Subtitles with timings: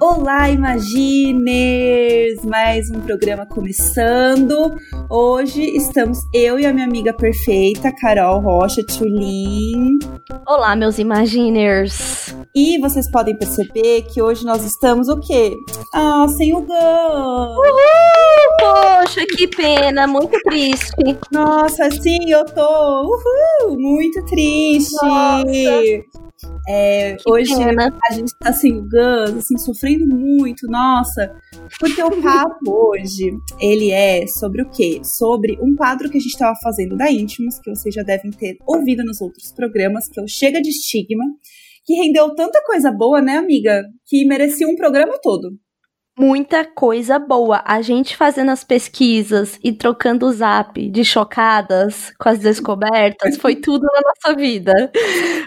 [0.00, 2.42] Olá, Imaginers!
[2.76, 4.76] Mais um programa começando.
[5.08, 9.98] Hoje estamos eu e a minha amiga perfeita, Carol Rocha Tulin.
[10.46, 12.36] Olá, meus Imaginers!
[12.54, 15.56] E vocês podem perceber que hoje nós estamos o quê?
[15.94, 16.74] Ah, sem o Gun!
[16.74, 18.36] Uhul!
[18.60, 21.18] Poxa, que pena, muito triste.
[21.32, 24.92] Nossa, sim, eu tô uhul, muito triste.
[25.02, 25.46] Nossa.
[26.68, 27.94] É, hoje pena.
[28.10, 31.34] a gente tá sem o Gus, assim, sofrendo muito, nossa.
[31.78, 33.30] Porque o papo hoje,
[33.60, 35.00] ele é sobre o quê?
[35.04, 38.56] Sobre um quadro que a gente tava fazendo da Íntimos, que vocês já devem ter
[38.66, 41.24] ouvido nos outros programas, que é o Chega de Estigma,
[41.84, 43.82] que rendeu tanta coisa boa, né, amiga?
[44.06, 45.56] Que merecia um programa todo
[46.18, 47.62] muita coisa boa.
[47.64, 53.56] A gente fazendo as pesquisas e trocando o zap de chocadas com as descobertas foi
[53.56, 54.72] tudo na nossa vida.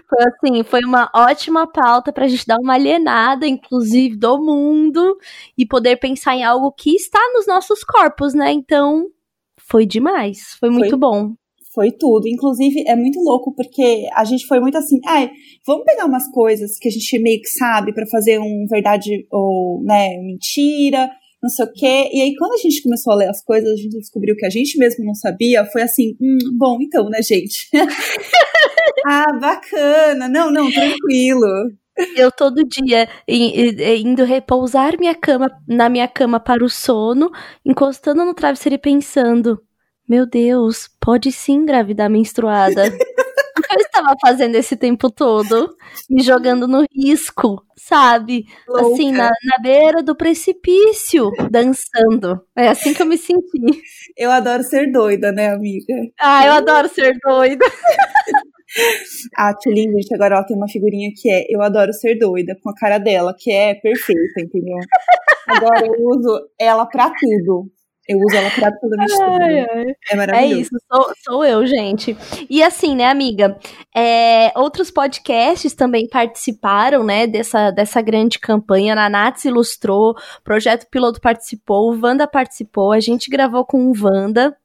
[0.07, 5.17] Foi assim, foi uma ótima pauta pra gente dar uma alienada, inclusive, do mundo
[5.57, 8.51] e poder pensar em algo que está nos nossos corpos, né?
[8.51, 9.07] Então,
[9.59, 10.55] foi demais.
[10.59, 11.35] Foi muito foi, bom
[11.80, 12.27] foi tudo.
[12.27, 15.30] Inclusive, é muito louco porque a gente foi muito assim, ah,
[15.66, 19.81] vamos pegar umas coisas que a gente meio que sabe para fazer um verdade ou,
[19.81, 21.09] né, mentira,
[21.41, 22.09] não sei o quê.
[22.11, 24.50] E aí, quando a gente começou a ler as coisas, a gente descobriu que a
[24.50, 25.63] gente mesmo não sabia.
[25.67, 27.69] Foi assim, hum, bom, então, né, gente?
[29.07, 30.27] ah, bacana.
[30.27, 31.47] Não, não, tranquilo.
[32.13, 37.30] Eu todo dia indo repousar minha cama na minha cama para o sono,
[37.66, 39.61] encostando no travesseiro e pensando:
[40.09, 42.83] meu Deus, pode sim engravidar menstruada.
[43.57, 45.75] o que eu estava fazendo esse tempo todo?
[46.09, 48.45] Me jogando no risco, sabe?
[48.67, 48.88] Louca.
[48.88, 52.41] Assim, na, na beira do precipício, dançando.
[52.57, 53.83] É assim que eu me senti.
[54.17, 55.93] Eu adoro ser doida, né, amiga?
[56.19, 57.63] Ah, eu adoro ser doida.
[59.35, 62.69] A Tulin, gente, agora ela tem uma figurinha que é Eu adoro ser doida, com
[62.69, 64.78] a cara dela, que é perfeita, entendeu?
[65.47, 67.72] Agora eu uso ela pra tudo.
[68.09, 69.96] Eu uso ela pra absolutamente tudo.
[70.12, 70.56] É maravilhoso.
[70.56, 72.18] É isso, sou, sou eu, gente.
[72.50, 73.56] E assim, né, amiga?
[73.96, 78.96] É, outros podcasts também participaram, né, dessa, dessa grande campanha.
[78.96, 83.94] A Nats ilustrou, o Projeto Piloto participou, o Wanda participou, a gente gravou com o
[83.96, 84.58] Wanda.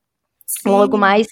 [0.47, 0.71] Sim.
[0.71, 1.27] Logo mais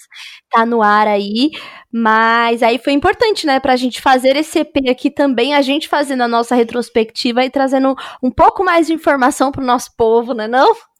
[0.51, 1.49] tá no ar aí,
[1.91, 6.21] mas aí foi importante, né, pra gente fazer esse EP aqui também, a gente fazendo
[6.21, 10.75] a nossa retrospectiva e trazendo um pouco mais de informação pro nosso povo, né, não?
[10.75, 10.92] É,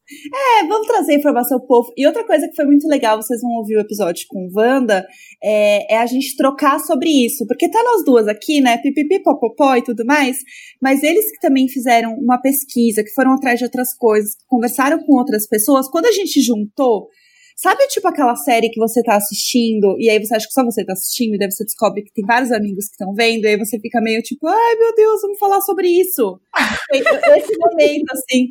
[0.68, 1.94] vamos trazer informação pro povo.
[1.98, 5.06] E outra coisa que foi muito legal, vocês vão ouvir o episódio com Wanda,
[5.44, 7.46] é, é a gente trocar sobre isso.
[7.48, 8.78] Porque tá nós duas aqui, né?
[8.78, 10.38] Pipipi, popopó e tudo mais.
[10.82, 15.18] Mas eles que também fizeram uma pesquisa, que foram atrás de outras coisas, conversaram com
[15.18, 17.08] outras pessoas, quando a gente juntou,
[17.56, 20.84] Sabe, tipo, aquela série que você tá assistindo e aí você acha que só você
[20.86, 23.58] tá assistindo e daí você descobre que tem vários amigos que estão vendo e aí
[23.58, 26.40] você fica meio tipo, ai meu Deus, vamos falar sobre isso.
[26.92, 28.48] Esse momento, assim.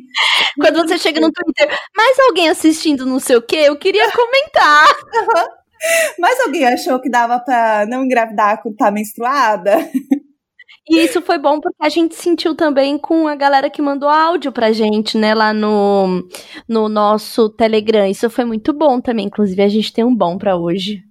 [0.59, 4.87] Quando você chega no Twitter, mais alguém assistindo não sei o quê, eu queria comentar.
[6.17, 9.77] Mas alguém achou que dava pra não engravidar quando tá menstruada?
[10.89, 14.51] E isso foi bom porque a gente sentiu também com a galera que mandou áudio
[14.51, 16.27] pra gente, né, lá no,
[16.67, 18.05] no nosso Telegram.
[18.05, 19.27] Isso foi muito bom também.
[19.27, 21.01] Inclusive, a gente tem um bom para hoje.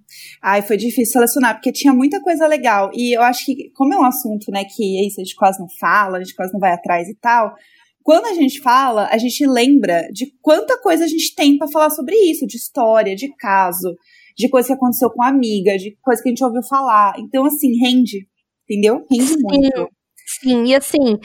[0.41, 2.91] Ai, foi difícil selecionar, porque tinha muita coisa legal.
[2.93, 5.59] E eu acho que, como é um assunto, né, que é isso, a gente quase
[5.59, 7.53] não fala, a gente quase não vai atrás e tal.
[8.03, 11.89] Quando a gente fala, a gente lembra de quanta coisa a gente tem para falar
[11.89, 13.95] sobre isso, de história, de caso,
[14.37, 17.15] de coisa que aconteceu com a amiga, de coisa que a gente ouviu falar.
[17.17, 18.27] Então, assim, rende
[18.73, 19.05] entendeu?
[19.11, 19.89] Rende sim, muito.
[20.25, 21.19] Sim, e assim,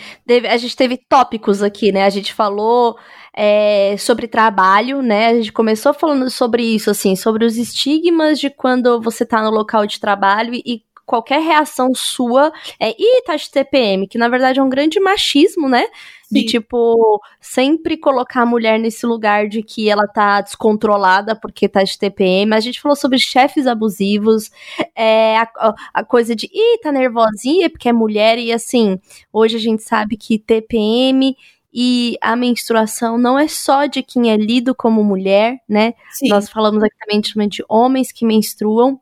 [0.48, 2.04] a gente teve tópicos aqui, né?
[2.04, 2.96] A gente falou
[3.34, 5.28] é, sobre trabalho, né?
[5.28, 9.50] A gente começou falando sobre isso, assim, sobre os estigmas de quando você tá no
[9.50, 14.60] local de trabalho e, qualquer reação sua é, ih, tá de TPM, que na verdade
[14.60, 15.86] é um grande machismo, né?
[16.30, 21.82] De tipo, sempre colocar a mulher nesse lugar de que ela tá descontrolada porque tá
[21.82, 22.52] de TPM.
[22.54, 24.50] A gente falou sobre chefes abusivos,
[24.94, 29.00] é, a, a, coisa de, ih, tá nervosinha porque é mulher, e assim,
[29.32, 31.34] hoje a gente sabe que TPM
[31.72, 35.94] e a menstruação não é só de quem é lido como mulher, né?
[36.10, 36.28] Sim.
[36.28, 39.00] Nós falamos aqui também de homens que menstruam,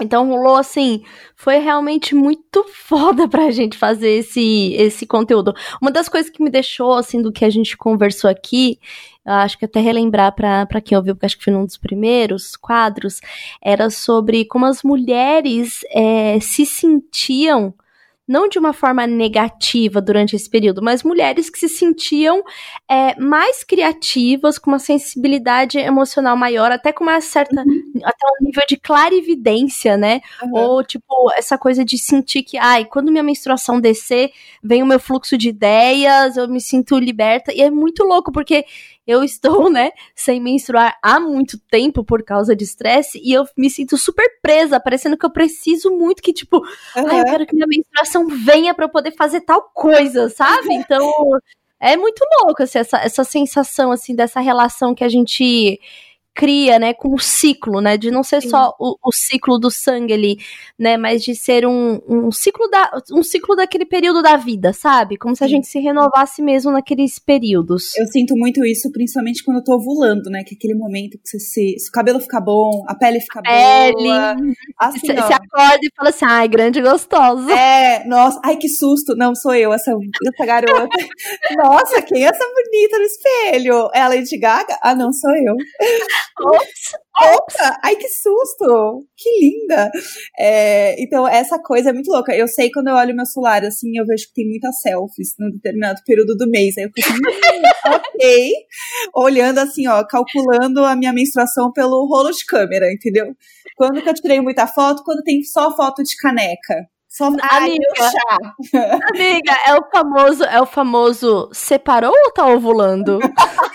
[0.00, 1.02] então rolou assim,
[1.36, 5.54] foi realmente muito foda pra gente fazer esse, esse conteúdo.
[5.80, 8.78] Uma das coisas que me deixou, assim, do que a gente conversou aqui,
[9.24, 13.20] acho que até relembrar pra quem ouviu, porque acho que foi um dos primeiros quadros,
[13.62, 17.74] era sobre como as mulheres é, se sentiam
[18.26, 22.42] não de uma forma negativa durante esse período, mas mulheres que se sentiam
[22.90, 28.00] é, mais criativas, com uma sensibilidade emocional maior, até com uma certa, uhum.
[28.02, 30.20] até um nível de clarividência, né?
[30.42, 30.50] Uhum.
[30.54, 34.30] Ou, tipo, essa coisa de sentir que, ai, quando minha menstruação descer,
[34.62, 38.64] vem o meu fluxo de ideias, eu me sinto liberta, e é muito louco, porque
[39.06, 43.70] eu estou, né, sem menstruar há muito tempo por causa de estresse e eu me
[43.70, 47.06] sinto super presa, parecendo que eu preciso muito que, tipo, uhum.
[47.06, 50.72] ai, eu quero que minha menstruação venha para eu poder fazer tal coisa, sabe?
[50.74, 51.10] Então,
[51.80, 55.78] é muito louco assim, essa, essa sensação, assim, dessa relação que a gente
[56.34, 58.48] cria, né, com o ciclo, né, de não ser Sim.
[58.50, 60.38] só o, o, ciclo do sangue ali,
[60.76, 65.16] né, mas de ser um, um ciclo da, um ciclo daquele período da vida, sabe?
[65.16, 67.96] Como se a gente se renovasse mesmo naqueles períodos.
[67.96, 71.28] Eu sinto muito isso, principalmente quando eu tô ovulando, né, que é aquele momento que
[71.28, 73.94] você se, se o cabelo fica bom, a pele fica a pele.
[73.94, 74.36] boa.
[74.80, 77.52] Assim, você, você acorda e fala assim, ai, grande gostosa.
[77.52, 79.14] É, nossa, ai, que susto.
[79.14, 79.92] Não, sou eu, essa,
[80.26, 80.88] essa garota.
[81.56, 83.90] nossa, quem é essa bonita no espelho?
[83.94, 84.76] É a Lady Gaga?
[84.82, 85.54] Ah, não, sou eu.
[86.40, 89.90] Ops, opa, ai que susto, que linda.
[90.38, 92.34] É, então, essa coisa é muito louca.
[92.34, 95.50] Eu sei quando eu olho meu celular, assim, eu vejo que tem muitas selfies num
[95.50, 96.76] determinado período do mês.
[96.76, 97.22] Aí eu fico, hum,
[97.94, 98.52] ok.
[99.14, 103.34] Olhando assim, ó, calculando a minha menstruação pelo rolo de câmera, entendeu?
[103.76, 105.02] Quando que eu tirei muita foto?
[105.04, 106.88] Quando tem só foto de caneca.
[107.08, 107.86] Só amiga,
[109.14, 113.20] amiga, é o famoso, é o famoso separou ou tá ovulando?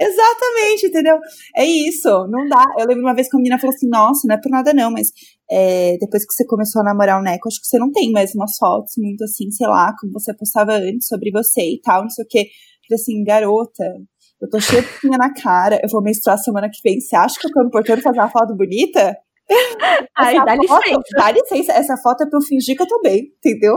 [0.00, 1.18] Exatamente, entendeu?
[1.56, 2.64] É isso, não dá.
[2.78, 4.90] Eu lembro uma vez que a menina falou assim: Nossa, não é por nada não,
[4.90, 5.08] mas
[5.50, 8.34] é, depois que você começou a namorar o Neco, acho que você não tem mais
[8.34, 12.10] umas fotos muito assim, sei lá, como você postava antes sobre você e tal, não
[12.10, 12.48] sei o quê.
[12.88, 13.84] Falei assim: Garota,
[14.40, 17.00] eu tô cheia de na cara, eu vou menstruar semana que vem.
[17.00, 19.16] Você acha que eu tô me importando fazer uma foto bonita?
[20.16, 21.02] Ai, dá foto, licença.
[21.16, 23.76] Dá licença, essa foto é pra eu fingir que eu tô bem, entendeu?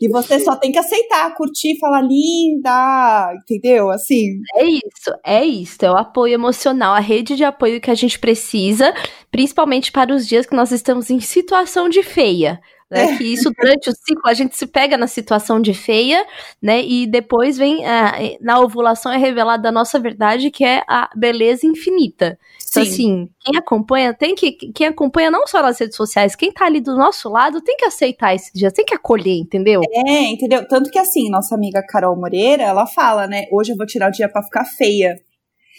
[0.00, 3.90] E você só tem que aceitar, curtir, falar linda, entendeu?
[3.90, 4.40] Assim.
[4.54, 5.78] É isso, é isso.
[5.82, 8.92] É o apoio emocional, a rede de apoio que a gente precisa,
[9.30, 12.60] principalmente para os dias que nós estamos em situação de feia.
[12.92, 13.16] Né, é.
[13.16, 16.26] que isso durante o ciclo a gente se pega na situação de feia,
[16.60, 16.82] né?
[16.84, 21.66] E depois vem a, na ovulação é revelada a nossa verdade, que é a beleza
[21.66, 22.38] infinita.
[22.68, 24.52] Então, assim, quem acompanha tem que.
[24.52, 27.84] Quem acompanha não só nas redes sociais, quem tá ali do nosso lado tem que
[27.86, 29.80] aceitar esses dias, tem que acolher, entendeu?
[29.90, 30.68] É, entendeu?
[30.68, 33.44] Tanto que assim, nossa amiga Carol Moreira, ela fala, né?
[33.50, 35.18] Hoje eu vou tirar o dia para ficar feia.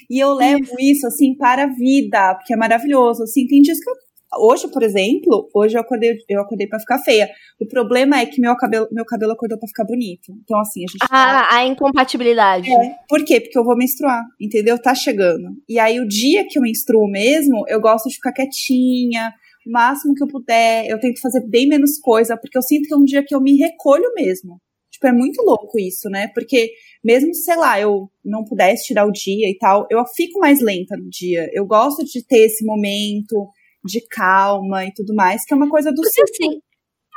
[0.10, 0.76] E eu levo isso.
[0.80, 3.24] isso, assim, para a vida, porque é maravilhoso.
[3.24, 3.96] Assim, tem dias que eu
[4.38, 7.30] Hoje, por exemplo, hoje eu acordei, eu acordei para ficar feia.
[7.60, 10.34] O problema é que meu cabelo, meu cabelo acordou para ficar bonito.
[10.44, 11.04] Então, assim, a gente.
[11.04, 11.56] Ah, tá...
[11.58, 12.72] a incompatibilidade.
[12.72, 12.96] É.
[13.08, 13.40] Por quê?
[13.40, 14.78] Porque eu vou menstruar, entendeu?
[14.82, 15.50] Tá chegando.
[15.68, 19.34] E aí, o dia que eu menstruo mesmo, eu gosto de ficar quietinha,
[19.66, 20.88] o máximo que eu puder.
[20.88, 23.42] Eu tento fazer bem menos coisa, porque eu sinto que é um dia que eu
[23.42, 24.60] me recolho mesmo.
[24.92, 26.30] Tipo, é muito louco isso, né?
[26.34, 26.72] Porque
[27.04, 30.96] mesmo, sei lá, eu não pudesse tirar o dia e tal, eu fico mais lenta
[30.96, 31.50] no dia.
[31.52, 33.50] Eu gosto de ter esse momento
[33.84, 36.62] de calma e tudo mais, que é uma coisa do Porque, assim,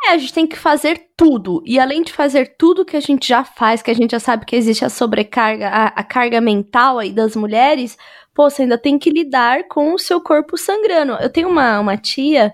[0.05, 1.63] é, a gente tem que fazer tudo.
[1.65, 4.45] E além de fazer tudo que a gente já faz, que a gente já sabe
[4.45, 7.97] que existe a sobrecarga, a, a carga mental aí das mulheres,
[8.35, 11.15] pô, você ainda tem que lidar com o seu corpo sangrando.
[11.15, 12.53] Eu tenho uma, uma tia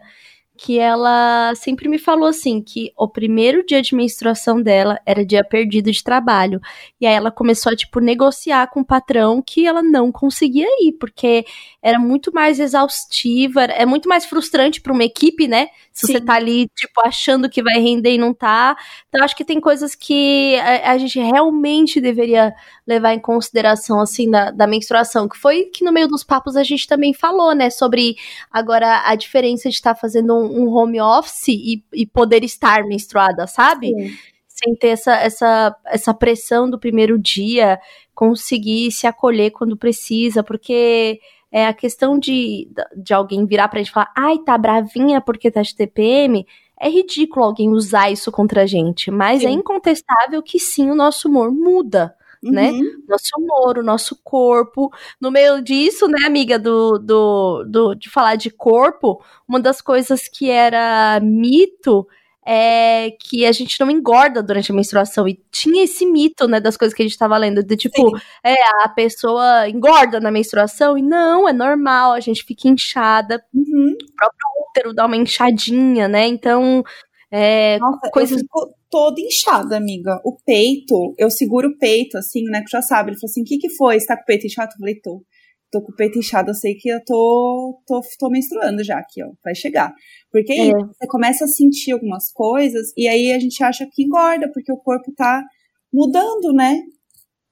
[0.65, 5.43] que ela sempre me falou assim que o primeiro dia de menstruação dela era dia
[5.43, 6.61] perdido de trabalho.
[7.01, 10.93] E aí ela começou a tipo negociar com o patrão que ela não conseguia ir,
[11.01, 11.45] porque
[11.83, 15.67] era muito mais exaustiva, é muito mais frustrante para uma equipe, né?
[15.93, 16.13] Se Sim.
[16.13, 18.77] você tá ali tipo achando que vai render e não tá.
[19.09, 22.55] Então acho que tem coisas que a, a gente realmente deveria
[22.87, 26.63] levar em consideração assim da, da menstruação, que foi que no meio dos papos a
[26.63, 28.17] gente também falou, né, sobre
[28.49, 32.85] agora a diferença de estar tá fazendo um um home office e, e poder estar
[32.85, 33.89] menstruada, sabe?
[33.89, 34.17] Sim.
[34.49, 37.81] Sem ter essa, essa, essa pressão do primeiro dia,
[38.15, 43.89] conseguir se acolher quando precisa, porque é a questão de, de alguém virar pra gente
[43.89, 46.47] e falar, ai, tá bravinha porque tá de TPM,
[46.81, 49.49] é ridículo alguém usar isso contra a gente, mas é sim.
[49.49, 52.15] é incontestável que sim, o nosso humor muda.
[52.43, 52.71] Né?
[52.71, 52.83] Uhum.
[52.83, 52.91] Né?
[53.09, 54.91] Nosso humor, o nosso corpo.
[55.21, 60.27] No meio disso, né, amiga, do, do, do, de falar de corpo, uma das coisas
[60.29, 62.07] que era mito
[62.45, 65.29] é que a gente não engorda durante a menstruação.
[65.29, 68.25] E tinha esse mito, né, das coisas que a gente tava lendo, de tipo, Sim.
[68.45, 73.43] é, a pessoa engorda na menstruação, e não, é normal, a gente fica inchada.
[73.55, 73.97] Uhum.
[74.03, 76.27] O próprio útero dá uma inchadinha, né?
[76.27, 76.83] Então,
[77.33, 78.33] é, Nossa, coisas.
[78.37, 80.21] Eu fico toda inchada, amiga.
[80.23, 82.61] O peito, eu seguro o peito, assim, né?
[82.61, 83.11] Que já sabe.
[83.11, 83.99] Ele falou assim: o que, que foi?
[83.99, 84.73] Você tá com o peito inchado?
[84.75, 85.25] Eu falei, tô.
[85.71, 89.25] tô com o peito inchado, eu sei que eu tô, tô, tô menstruando já aqui,
[89.25, 89.95] ó, vai chegar.
[90.31, 90.73] Porque aí é.
[90.73, 94.77] você começa a sentir algumas coisas e aí a gente acha que engorda, porque o
[94.77, 95.43] corpo tá
[95.91, 96.83] mudando, né?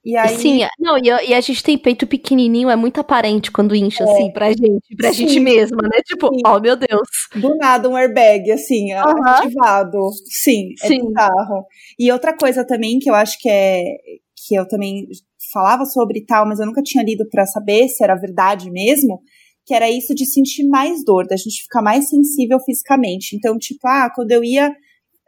[0.04, 0.36] E aí...
[0.38, 4.02] Sim, não, e a, e a, gente tem peito pequenininho, é muito aparente quando incha,
[4.02, 4.10] é.
[4.10, 5.28] assim, pra gente, pra Sim.
[5.28, 6.00] gente mesma, né?
[6.04, 6.40] Tipo, Sim.
[6.46, 7.08] oh meu Deus.
[7.36, 9.26] Do nada um airbag, assim, uhum.
[9.26, 9.98] ativado.
[10.24, 11.06] Sim, é Sim.
[11.06, 11.66] bizarro.
[11.98, 13.82] E outra coisa também que eu acho que é,
[14.46, 15.06] que eu também
[15.52, 19.20] falava sobre tal, mas eu nunca tinha lido para saber se era verdade mesmo,
[19.66, 23.36] que era isso de sentir mais dor, da gente ficar mais sensível fisicamente.
[23.36, 24.72] Então, tipo, ah, quando eu ia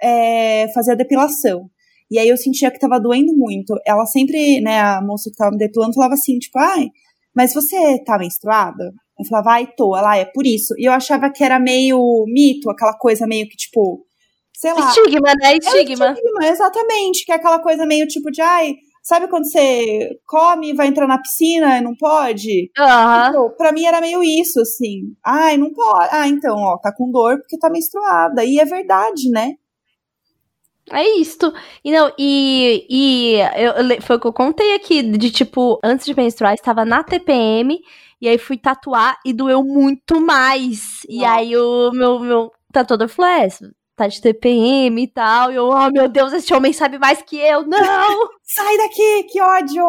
[0.03, 1.69] é, fazer a depilação,
[2.13, 3.75] e aí eu sentia que tava doendo muito.
[3.87, 6.89] Ela sempre, né, a moça que tava me depilando falava assim, tipo, ai,
[7.35, 8.93] mas você tá menstruada?
[9.19, 9.97] Eu falava, ai, tô.
[9.97, 10.75] Ela, ah, é por isso.
[10.77, 14.05] E eu achava que era meio mito, aquela coisa meio que, tipo,
[14.55, 14.89] sei lá.
[14.89, 15.57] Estigma, né?
[15.57, 16.07] Estigma.
[16.09, 17.25] É estigma, exatamente.
[17.25, 21.07] Que é aquela coisa meio tipo de, ai, sabe quando você come e vai entrar
[21.07, 22.71] na piscina e não pode?
[22.79, 23.51] Uhum.
[23.57, 25.15] Pra mim era meio isso, assim.
[25.25, 26.09] Ai, não pode.
[26.11, 28.45] Ah, então, ó, tá com dor porque tá menstruada.
[28.45, 29.55] E é verdade, né?
[30.91, 31.53] É isto.
[31.85, 36.15] E não, e, e eu, foi o que eu contei aqui, de tipo, antes de
[36.15, 37.79] menstruar, estava na TPM,
[38.21, 41.05] e aí fui tatuar e doeu muito mais.
[41.09, 43.49] E aí o meu, meu tatuador falou: é,
[43.95, 45.53] tá de TPM e tal.
[45.53, 47.65] E eu, oh meu Deus, esse homem sabe mais que eu.
[47.67, 48.29] Não!
[48.43, 49.85] Sai daqui, que ódio!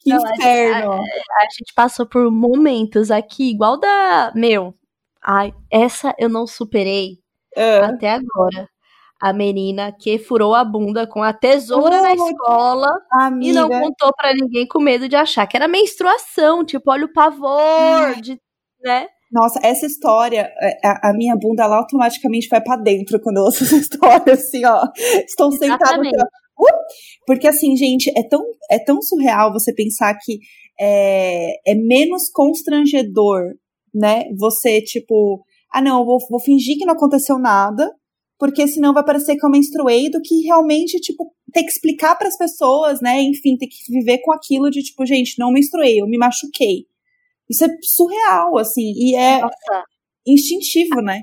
[0.00, 0.92] Que não, inferno!
[0.92, 4.32] A, a, a, gente passou por momentos aqui, igual da.
[4.34, 4.74] Meu,
[5.22, 7.18] ai, essa eu não superei
[7.56, 7.84] uh.
[7.84, 8.73] até agora
[9.24, 13.52] a menina que furou a bunda com a tesoura oh, na escola amiga.
[13.52, 17.12] e não contou para ninguém com medo de achar que era menstruação, tipo, olha o
[17.12, 18.38] pavor de,
[18.82, 19.06] né?
[19.32, 23.44] Nossa, essa história, é, a, a, minha bunda ela automaticamente vai para dentro quando eu
[23.44, 24.86] ouço essa história, assim, ó.
[25.26, 26.02] Estou sentada.
[26.60, 26.66] Uh!
[27.26, 30.38] Porque assim, gente, é tão, é tão surreal você pensar que
[30.78, 33.54] é, é menos constrangedor,
[33.94, 34.24] né?
[34.38, 37.90] Você, tipo, ah, não, vou, vou fingir que não aconteceu nada,
[38.44, 42.28] porque senão vai parecer que eu menstruei, do que realmente, tipo, ter que explicar para
[42.28, 43.22] as pessoas, né?
[43.22, 46.84] Enfim, ter que viver com aquilo de, tipo, gente, não menstruei, eu me machuquei.
[47.48, 49.84] Isso é surreal, assim, e é Nossa.
[50.26, 51.22] instintivo, né?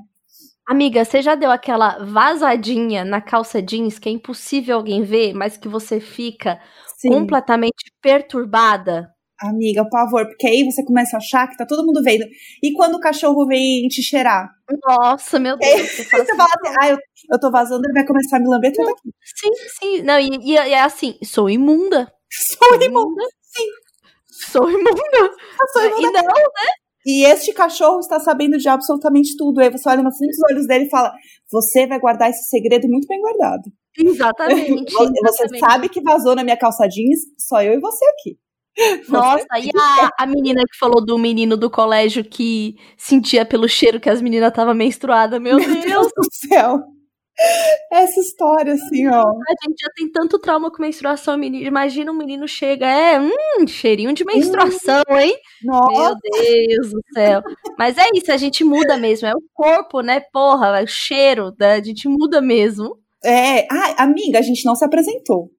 [0.66, 5.56] Amiga, você já deu aquela vazadinha na calça jeans que é impossível alguém ver, mas
[5.56, 6.60] que você fica
[6.98, 7.10] Sim.
[7.10, 9.08] completamente perturbada?
[9.42, 12.24] Amiga, pavor, porque aí você começa a achar que tá todo mundo vendo.
[12.62, 14.48] E quando o cachorro vem te cheirar?
[14.86, 15.90] Nossa, meu Deus.
[15.90, 16.98] Você fala, você fala assim, ah, eu,
[17.32, 19.10] eu tô vazando, ele vai começar a me lamber tudo aqui.
[19.36, 20.02] Sim, sim.
[20.02, 22.12] Não, e, e, é assim, sou imunda.
[22.30, 23.66] Sou imunda, sim.
[24.30, 25.30] Sou imunda.
[25.72, 26.20] sou imunda.
[26.20, 26.72] E não, né?
[27.04, 29.60] E este cachorro está sabendo de absolutamente tudo.
[29.60, 31.12] Aí você olha no fundo dos olhos dele e fala:
[31.50, 33.62] Você vai guardar esse segredo muito bem guardado.
[33.98, 34.92] Exatamente.
[34.92, 35.58] você, exatamente.
[35.58, 38.38] sabe que vazou na minha calça jeans, só eu e você aqui.
[39.08, 44.00] Nossa, e a, a menina que falou do menino do colégio que sentia pelo cheiro
[44.00, 45.84] que as meninas estavam menstruadas, meu, meu Deus.
[45.84, 46.82] Deus do céu.
[47.90, 49.22] Essa história, assim, ó.
[49.22, 51.66] A gente já tem tanto trauma com menstruação, menino.
[51.66, 55.34] Imagina um menino chega, é, hum, cheirinho de menstruação, hum, hein?
[55.62, 55.92] Nossa.
[55.92, 57.42] Meu Deus do céu.
[57.78, 59.26] Mas é isso, a gente muda mesmo.
[59.26, 60.20] É o corpo, né?
[60.32, 61.74] Porra, é o cheiro, né?
[61.74, 62.98] a gente muda mesmo.
[63.24, 65.50] É, ah, amiga, a gente não se apresentou.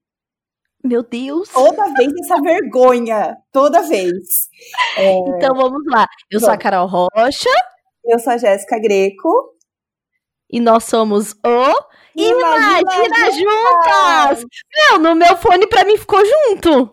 [0.84, 1.48] Meu Deus!
[1.48, 3.36] Toda vez essa vergonha.
[3.50, 4.50] Toda vez.
[4.98, 5.16] É...
[5.16, 6.06] Então vamos lá.
[6.30, 7.48] Eu sou a Carol Rocha.
[8.04, 9.54] Eu sou a Jéssica Greco.
[10.50, 14.40] E nós somos o Imagina, Imagina Juntas!
[14.40, 14.44] Juntas!
[14.76, 16.90] Meu, no meu fone pra mim ficou junto.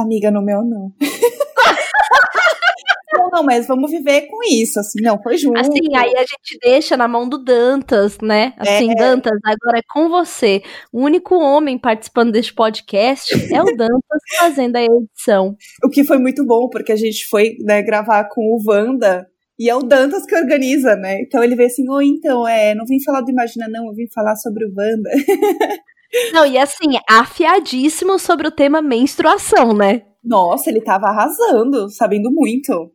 [0.00, 0.92] Amiga, no meu não.
[3.12, 5.58] não, não, mas vamos viver com isso, assim, não, foi junto.
[5.58, 8.54] Assim, aí a gente deixa na mão do Dantas, né?
[8.56, 8.94] Assim, é.
[8.94, 10.62] Dantas, agora é com você.
[10.92, 13.90] O único homem participando deste podcast é o Dantas
[14.38, 15.56] fazendo a edição.
[15.84, 19.26] O que foi muito bom, porque a gente foi né, gravar com o Wanda,
[19.58, 21.20] e é o Dantas que organiza, né?
[21.20, 23.94] Então ele vê assim, ou oh, então, é, não vim falar do Imagina, não, eu
[23.94, 25.10] vim falar sobre o Wanda.
[26.32, 30.02] Não, e assim, afiadíssimo sobre o tema menstruação, né?
[30.22, 32.92] Nossa, ele tava arrasando, sabendo muito.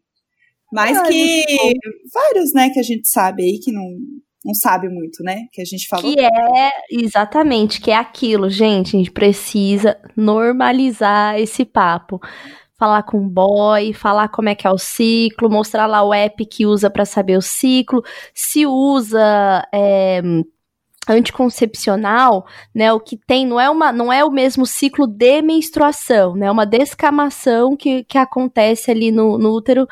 [0.71, 1.45] Mais que
[2.13, 3.85] vários, né, que a gente sabe aí que não,
[4.43, 5.45] não sabe muito, né?
[5.51, 6.03] Que a gente falou.
[6.03, 8.95] Que é, exatamente, que é aquilo, gente.
[8.95, 12.19] A gente precisa normalizar esse papo.
[12.77, 16.45] Falar com o boy, falar como é que é o ciclo, mostrar lá o app
[16.45, 18.03] que usa para saber o ciclo,
[18.33, 20.21] se usa é,
[21.07, 26.35] anticoncepcional, né, o que tem não é uma não é o mesmo ciclo de menstruação,
[26.35, 29.87] né, uma descamação que, que acontece ali no, no útero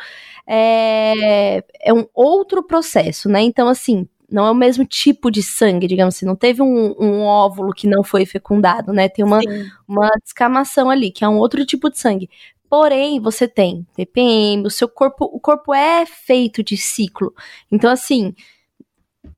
[0.47, 3.41] é, é um outro processo, né?
[3.41, 7.21] Então, assim, não é o mesmo tipo de sangue, digamos assim, não teve um, um
[7.21, 9.07] óvulo que não foi fecundado, né?
[9.07, 9.39] Tem uma,
[9.87, 12.29] uma descamação ali, que é um outro tipo de sangue.
[12.69, 17.31] Porém, você tem TPM, o seu corpo, o corpo é feito de ciclo.
[17.71, 18.33] Então, assim,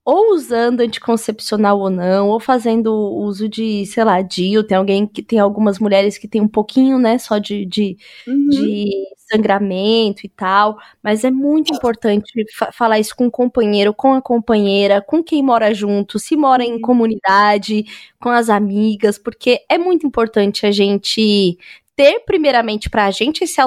[0.03, 5.23] ou usando anticoncepcional ou não, ou fazendo uso de, sei lá, DIU, tem alguém que
[5.23, 8.49] tem algumas mulheres que tem um pouquinho, né, só de, de, uhum.
[8.49, 8.91] de
[9.31, 14.21] sangramento e tal, mas é muito importante fa falar isso com o companheiro, com a
[14.21, 16.81] companheira, com quem mora junto, se mora em uhum.
[16.81, 17.85] comunidade,
[18.19, 21.57] com as amigas, porque é muito importante a gente
[21.95, 23.59] ter primeiramente para a gente esse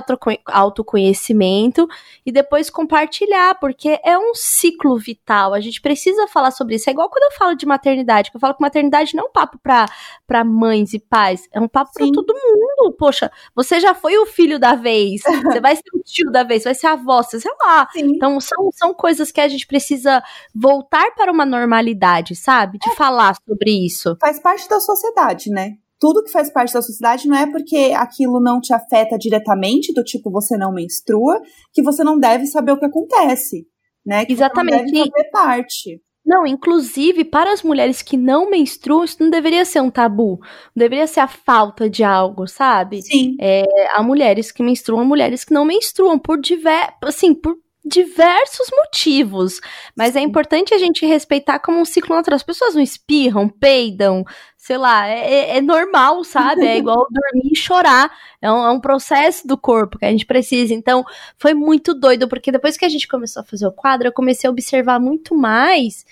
[0.46, 1.88] autoconhecimento
[2.24, 5.54] e depois compartilhar, porque é um ciclo vital.
[5.54, 6.90] A gente precisa falar sobre isso.
[6.90, 9.32] É igual quando eu falo de maternidade, que eu falo que maternidade não é um
[9.32, 12.94] papo para mães e pais, é um papo para todo mundo.
[12.98, 16.64] Poxa, você já foi o filho da vez, você vai ser o tio da vez,
[16.64, 17.88] vai ser a avó, sei lá.
[17.92, 18.12] Sim.
[18.14, 20.22] Então são, são coisas que a gente precisa
[20.54, 22.78] voltar para uma normalidade, sabe?
[22.78, 22.94] De é.
[22.94, 24.16] falar sobre isso.
[24.20, 25.78] Faz parte da sociedade, né?
[26.00, 30.04] Tudo que faz parte da sociedade não é porque aquilo não te afeta diretamente, do
[30.04, 31.40] tipo você não menstrua,
[31.72, 33.66] que você não deve saber o que acontece,
[34.06, 34.24] né?
[34.24, 34.90] Que Exatamente.
[34.90, 36.02] Você não deve fazer parte.
[36.28, 40.38] Não, inclusive, para as mulheres que não menstruam, isso não deveria ser um tabu.
[40.76, 43.00] Não deveria ser a falta de algo, sabe?
[43.00, 43.34] Sim.
[43.40, 43.64] É,
[43.94, 49.60] há mulheres que menstruam, mulheres que não menstruam, por diver, assim, por diversos motivos.
[49.96, 52.36] Mas é importante a gente respeitar como um ciclo natural.
[52.36, 54.24] As pessoas não espirram, peidam,
[54.56, 56.66] sei lá, é, é, é normal, sabe?
[56.66, 58.10] É igual dormir e chorar.
[58.40, 60.74] É um, é um, processo do corpo que a gente precisa.
[60.74, 61.04] Então,
[61.38, 64.48] foi muito doido, porque depois que a gente começou a fazer o quadro, eu comecei
[64.48, 66.04] a observar muito mais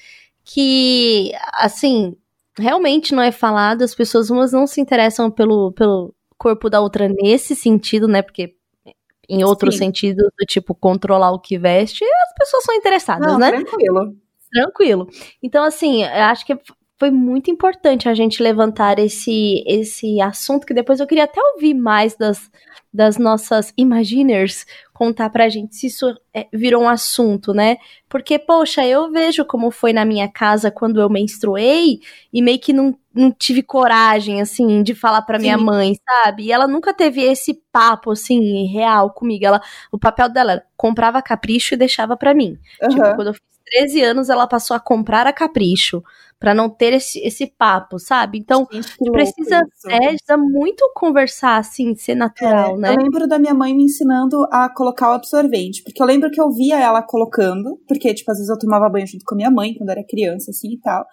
[0.45, 2.17] que, assim,
[2.59, 7.09] realmente não é falado, as pessoas umas não se interessam pelo, pelo corpo da outra
[7.09, 8.23] nesse sentido, né?
[8.23, 8.55] Porque
[9.29, 9.87] em outros Sim.
[9.87, 13.51] sentidos, do tipo controlar o que veste, as pessoas são interessadas, não, né?
[13.51, 14.17] Tranquilo.
[14.53, 15.09] Tranquilo.
[15.43, 16.59] Então, assim, eu acho que
[16.99, 21.75] foi muito importante a gente levantar esse, esse assunto, que depois eu queria até ouvir
[21.75, 22.51] mais das,
[22.93, 27.77] das nossas imaginers contar pra gente se isso é, virou um assunto, né?
[28.09, 32.01] Porque, poxa, eu vejo como foi na minha casa quando eu menstruei
[32.33, 35.65] e meio que não, não tive coragem, assim, de falar pra minha Sim.
[35.65, 36.45] mãe, sabe?
[36.45, 39.45] E ela nunca teve esse papo, assim, real comigo.
[39.45, 39.61] Ela,
[39.93, 42.57] o papel dela era, comprava capricho e deixava pra mim.
[42.83, 42.89] Uhum.
[42.89, 46.03] Tipo, quando eu fiz 13 anos, ela passou a comprar a capricho
[46.39, 48.39] para não ter esse, esse papo, sabe?
[48.39, 52.91] Então, Gente, precisa, é, precisa muito conversar, assim, ser natural, é, né?
[52.91, 56.41] Eu lembro da minha mãe me ensinando a colocar o absorvente, porque eu lembro que
[56.41, 59.51] eu via ela colocando, porque, tipo, às vezes eu tomava banho junto com a minha
[59.51, 61.05] mãe quando era criança, assim e tal.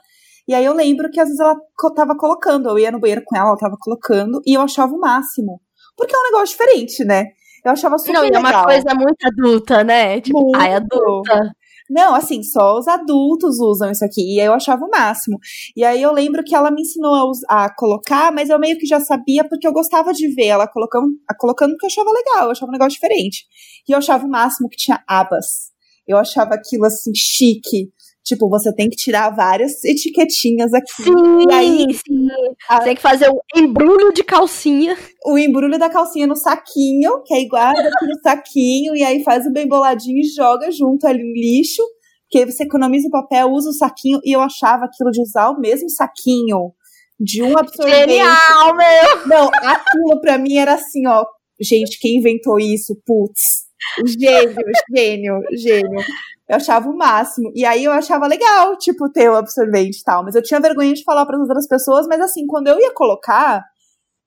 [0.48, 1.56] E aí eu lembro que às vezes ela
[1.96, 5.00] tava colocando, eu ia no banheiro com ela, ela tava colocando, e eu achava o
[5.00, 5.62] máximo.
[5.96, 7.28] Porque é um negócio diferente, né?
[7.64, 8.42] Eu achava super Não, legal.
[8.42, 10.20] Não, é uma coisa muito adulta, né?
[10.20, 10.58] Tipo, muito.
[10.58, 11.56] ai, adulta.
[11.90, 14.36] Não, assim, só os adultos usam isso aqui.
[14.36, 15.38] E aí eu achava o máximo.
[15.76, 18.86] E aí eu lembro que ela me ensinou a, a colocar, mas eu meio que
[18.86, 22.52] já sabia porque eu gostava de ver ela colocando, colocando porque eu achava legal, eu
[22.52, 23.46] achava um negócio diferente.
[23.88, 25.72] E eu achava o máximo que tinha abas.
[26.08, 27.92] Eu achava aquilo assim chique.
[28.24, 31.04] Tipo, você tem que tirar várias etiquetinhas aqui.
[31.04, 32.28] Sim, e aí, sim.
[32.70, 32.80] A...
[32.80, 34.98] Tem que fazer o embrulho de calcinha.
[35.26, 39.46] O embrulho da calcinha no saquinho, que aí guarda aqui no saquinho, e aí faz
[39.46, 41.84] o bem boladinho e joga junto ali no lixo.
[42.30, 45.50] Que aí você economiza o papel, usa o saquinho, e eu achava aquilo de usar
[45.50, 46.72] o mesmo saquinho
[47.20, 48.12] de um absorvente.
[48.12, 49.28] Genial, meu!
[49.28, 51.26] Não, aquilo pra mim era assim, ó.
[51.62, 52.96] Gente, quem inventou isso?
[53.06, 53.64] Putz.
[54.06, 54.56] Gênio,
[54.96, 56.02] gênio, gênio.
[56.50, 57.52] Eu achava o máximo.
[57.56, 60.24] E aí eu achava legal, tipo, ter o absorvente e tal.
[60.24, 62.94] Mas eu tinha vergonha de falar para as outras pessoas, mas assim, quando eu ia
[62.94, 63.64] colocar,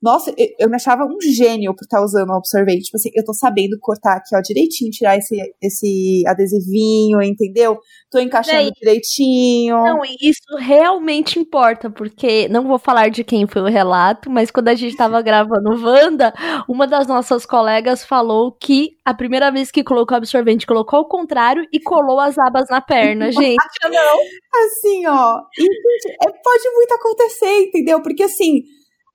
[0.07, 2.85] nossa, eu, eu, me achava um gênio por estar usando o absorvente.
[2.85, 7.77] Tipo assim, eu tô sabendo cortar aqui, ó, direitinho, tirar esse, esse adesivinho, entendeu?
[8.09, 9.75] Tô encaixando é, direitinho.
[9.75, 14.69] Não, isso realmente importa, porque não vou falar de quem foi o relato, mas quando
[14.69, 16.33] a gente tava gravando Wanda,
[16.69, 21.67] uma das nossas colegas falou que a primeira vez que colocou absorvente, colocou ao contrário
[21.73, 23.57] e colou as abas na perna, gente.
[23.91, 24.19] não.
[24.65, 25.41] Assim, ó.
[25.59, 25.67] E,
[26.29, 28.01] é, pode muito acontecer, entendeu?
[28.01, 28.63] Porque assim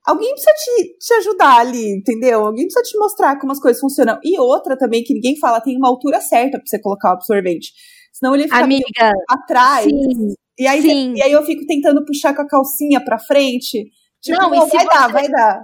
[0.05, 2.45] alguém precisa te, te ajudar ali, entendeu?
[2.45, 4.19] Alguém precisa te mostrar como as coisas funcionam.
[4.23, 7.71] E outra também, que ninguém fala, tem uma altura certa pra você colocar o absorvente.
[8.11, 9.85] Senão ele fica Amiga, atrás.
[9.85, 11.13] Sim, e, aí, sim.
[11.15, 13.85] e aí eu fico tentando puxar com a calcinha pra frente.
[14.21, 14.85] Tipo, não, não vai você...
[14.85, 15.61] dar, vai dar.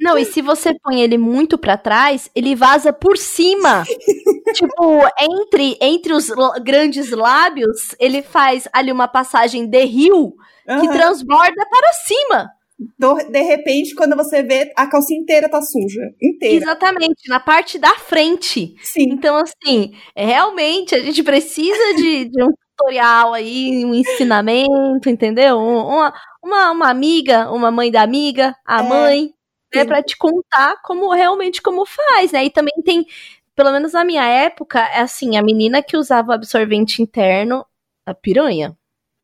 [0.00, 3.84] Não, e se você põe ele muito para trás, ele vaza por cima.
[4.54, 6.28] tipo, entre entre os
[6.64, 10.34] grandes lábios, ele faz ali uma passagem de rio
[10.66, 10.92] que uhum.
[10.92, 12.50] transborda para cima
[12.98, 16.00] do, de repente, quando você vê, a calcinha inteira tá suja.
[16.20, 16.56] Inteira.
[16.56, 18.74] Exatamente, na parte da frente.
[18.82, 19.10] Sim.
[19.10, 25.58] Então, assim, realmente a gente precisa de, de um tutorial aí, um ensinamento, entendeu?
[25.58, 28.88] Uma, uma, uma amiga, uma mãe da amiga, a é.
[28.88, 29.34] mãe,
[29.74, 32.44] é para te contar como realmente como faz, né?
[32.44, 33.06] E também tem,
[33.54, 37.64] pelo menos na minha época, é assim, a menina que usava absorvente interno,
[38.06, 38.76] a piranha.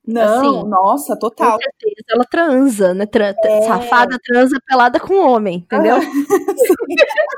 [0.08, 1.52] Não, assim, nossa, total.
[1.52, 3.04] Com certeza, ela transa, né?
[3.04, 3.62] Tra é.
[3.62, 5.98] Safada transa pelada com homem, entendeu?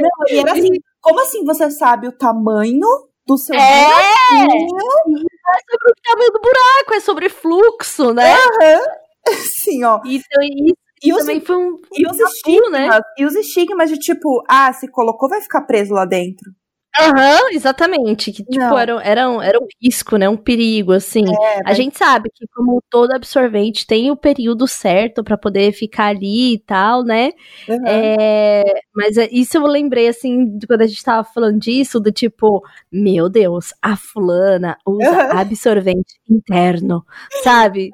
[0.00, 2.88] Não, e era assim, como assim você sabe o tamanho
[3.26, 3.84] do seu é!
[3.84, 5.26] buraquinho?
[5.46, 8.34] É sobre o tamanho do buraco, é sobre fluxo, né?
[8.34, 9.34] Uhum.
[9.36, 10.00] Sim, ó.
[10.04, 13.00] Então, isso e também os, foi um, e os estigmas, né?
[13.18, 16.50] E os estigmas de tipo, ah, se colocou, vai ficar preso lá dentro.
[16.98, 18.32] Aham, uhum, exatamente.
[18.32, 20.28] Que, tipo, era, era, um, era um risco, né?
[20.28, 21.24] Um perigo, assim.
[21.24, 26.06] É, a gente sabe que, como todo absorvente, tem o período certo para poder ficar
[26.06, 27.30] ali e tal, né?
[27.68, 27.86] Uhum.
[27.86, 32.62] É, mas é, isso eu lembrei, assim, quando a gente tava falando disso, do tipo,
[32.90, 35.38] meu Deus, a fulana usa uhum.
[35.38, 37.04] absorvente interno,
[37.42, 37.90] sabe?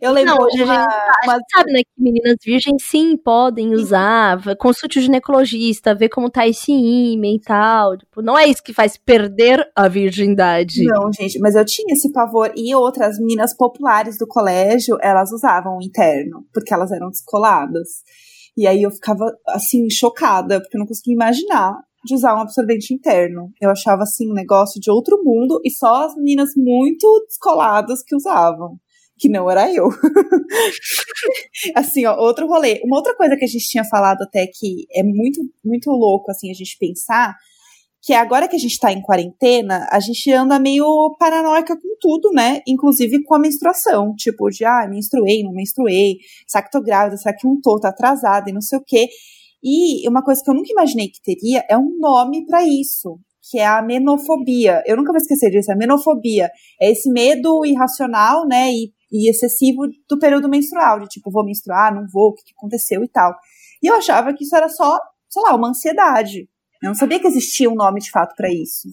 [0.00, 0.34] Eu lembro.
[0.34, 4.98] Não, uma, a, gente, a gente sabe, né, que meninas virgens sim podem usar, consulte
[4.98, 8.96] o ginecologista, ver como tá esse ímã e tal Tipo, não é isso que faz
[8.96, 10.84] perder a virgindade.
[10.84, 12.52] Não, gente, mas eu tinha esse pavor.
[12.54, 17.88] E outras meninas populares do colégio, elas usavam o interno, porque elas eram descoladas.
[18.56, 22.94] E aí eu ficava, assim, chocada, porque eu não conseguia imaginar de usar um absorvente
[22.94, 23.50] interno.
[23.60, 28.14] Eu achava, assim, um negócio de outro mundo e só as meninas muito descoladas que
[28.14, 28.78] usavam.
[29.18, 29.88] Que não era eu.
[31.74, 32.80] assim, ó, outro rolê.
[32.84, 36.48] Uma outra coisa que a gente tinha falado até que é muito, muito louco, assim,
[36.48, 37.34] a gente pensar
[38.04, 41.96] que é agora que a gente tá em quarentena, a gente anda meio paranoica com
[41.98, 42.60] tudo, né?
[42.68, 44.14] Inclusive com a menstruação.
[44.14, 47.86] Tipo, de, ah, menstruei, não menstruei, será que tô grávida, será que não tô, tô
[47.86, 49.08] atrasada e não sei o quê.
[49.62, 53.18] E uma coisa que eu nunca imaginei que teria é um nome para isso,
[53.50, 54.82] que é a menofobia.
[54.84, 56.50] Eu nunca vou esquecer disso, a menofobia.
[56.78, 61.94] É esse medo irracional, né, e, e excessivo do período menstrual, de tipo, vou menstruar,
[61.94, 63.34] não vou, o que aconteceu e tal.
[63.82, 64.98] E eu achava que isso era só,
[65.30, 66.50] sei lá, uma ansiedade.
[66.84, 68.90] Eu não sabia que existia um nome de fato para isso.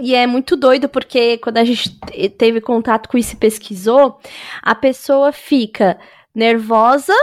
[0.00, 1.96] E é muito doido porque quando a gente
[2.36, 4.18] teve contato com isso e pesquisou,
[4.60, 5.96] a pessoa fica
[6.34, 7.14] nervosa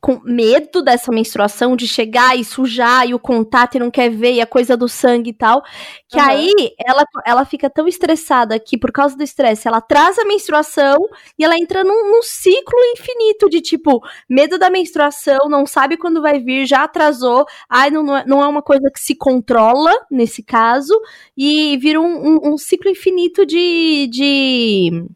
[0.00, 4.34] com medo dessa menstruação, de chegar e sujar e o contato e não quer ver,
[4.34, 5.62] e a coisa do sangue e tal,
[6.08, 6.24] que uhum.
[6.24, 6.52] aí
[6.86, 10.98] ela, ela fica tão estressada que por causa do estresse ela traz a menstruação
[11.38, 16.22] e ela entra num, num, ciclo infinito de tipo, medo da menstruação, não sabe quando
[16.22, 20.94] vai vir, já atrasou, ai, não, não é uma coisa que se controla nesse caso,
[21.36, 24.08] e vira um, um, um ciclo infinito de.
[24.10, 25.06] de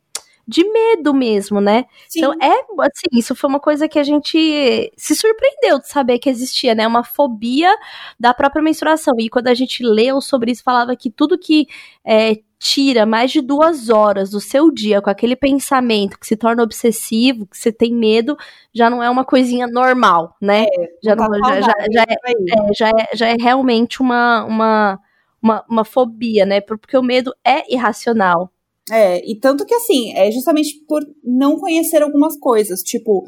[0.50, 1.84] de medo mesmo, né?
[2.08, 2.18] Sim.
[2.18, 6.28] Então, é, assim, isso foi uma coisa que a gente se surpreendeu de saber que
[6.28, 6.86] existia, né?
[6.88, 7.72] Uma fobia
[8.18, 9.14] da própria menstruação.
[9.20, 11.68] E quando a gente leu sobre isso, falava que tudo que
[12.04, 16.64] é, tira mais de duas horas do seu dia com aquele pensamento que se torna
[16.64, 18.36] obsessivo, que você tem medo,
[18.74, 20.64] já não é uma coisinha normal, né?
[20.64, 25.00] É, já, não, já, já, já, é, é, já, é, já é realmente uma, uma,
[25.40, 26.60] uma, uma fobia, né?
[26.60, 28.50] Porque o medo é irracional.
[28.90, 33.24] É, e tanto que assim, é justamente por não conhecer algumas coisas, tipo,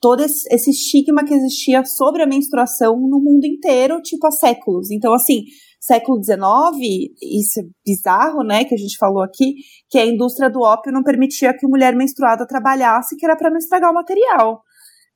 [0.00, 4.90] todo esse estigma que existia sobre a menstruação no mundo inteiro, tipo, há séculos.
[4.90, 5.42] Então, assim,
[5.78, 9.56] século XIX, isso é bizarro, né, que a gente falou aqui,
[9.90, 13.58] que a indústria do ópio não permitia que mulher menstruada trabalhasse, que era para não
[13.58, 14.62] estragar o material.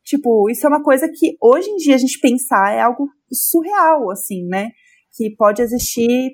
[0.05, 4.11] Tipo, isso é uma coisa que hoje em dia a gente pensar é algo surreal,
[4.11, 4.71] assim, né?
[5.15, 6.33] Que pode existir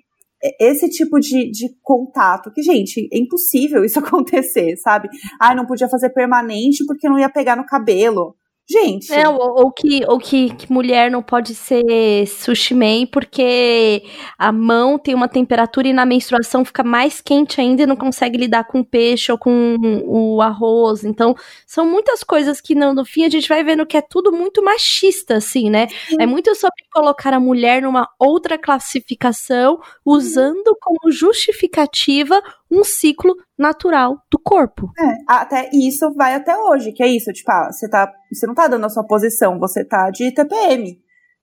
[0.60, 5.08] esse tipo de, de contato, que, gente, é impossível isso acontecer, sabe?
[5.40, 8.36] Ah, não podia fazer permanente porque não ia pegar no cabelo.
[8.68, 9.12] Gente.
[9.12, 14.02] É, ou, ou, que, ou que, que, mulher não pode ser sushi man porque
[14.38, 18.38] a mão tem uma temperatura e na menstruação fica mais quente ainda e não consegue
[18.38, 21.04] lidar com o peixe ou com o arroz.
[21.04, 21.34] Então,
[21.66, 24.64] são muitas coisas que no, no fim a gente vai vendo que é tudo muito
[24.64, 25.88] machista, assim, né?
[26.08, 26.16] Sim.
[26.18, 32.42] É muito sobre colocar a mulher numa outra classificação, usando como justificativa
[32.74, 34.90] um ciclo natural do corpo.
[34.98, 38.54] É, até isso vai até hoje, que é isso, tipo, ah, você tá, você não
[38.54, 40.98] tá dando a sua posição, você tá de TPM.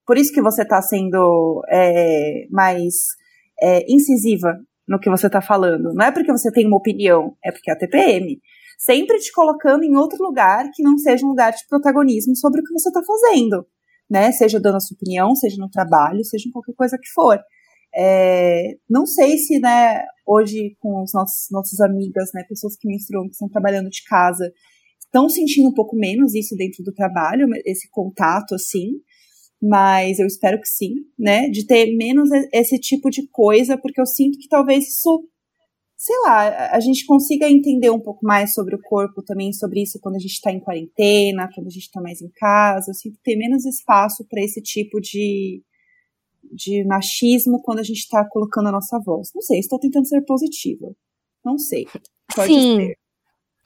[0.05, 2.93] Por isso que você tá sendo é, mais
[3.61, 5.93] é, incisiva no que você tá falando.
[5.93, 8.39] Não é porque você tem uma opinião, é porque é a TPM.
[8.77, 12.63] Sempre te colocando em outro lugar que não seja um lugar de protagonismo sobre o
[12.63, 13.65] que você tá fazendo.
[14.09, 14.31] Né?
[14.31, 17.39] Seja dando a sua opinião, seja no trabalho, seja em qualquer coisa que for.
[17.93, 23.25] É, não sei se, né, hoje com os nossos nossas amigas, né, pessoas que menstruam,
[23.27, 24.51] que estão trabalhando de casa,
[24.99, 28.91] estão sentindo um pouco menos isso dentro do trabalho, esse contato, assim,
[29.61, 34.05] mas eu espero que sim, né, de ter menos esse tipo de coisa, porque eu
[34.05, 35.27] sinto que talvez isso
[36.01, 39.99] sei lá, a gente consiga entender um pouco mais sobre o corpo também, sobre isso
[40.01, 42.89] quando a gente está em quarentena, quando a gente está mais em casa.
[42.89, 45.61] Eu sinto ter menos espaço para esse tipo de,
[46.43, 49.29] de machismo quando a gente está colocando a nossa voz.
[49.33, 50.93] Não sei, estou tentando ser positiva.
[51.43, 51.87] Não sei.
[52.35, 52.77] Pode Sim.
[52.77, 53.01] ser.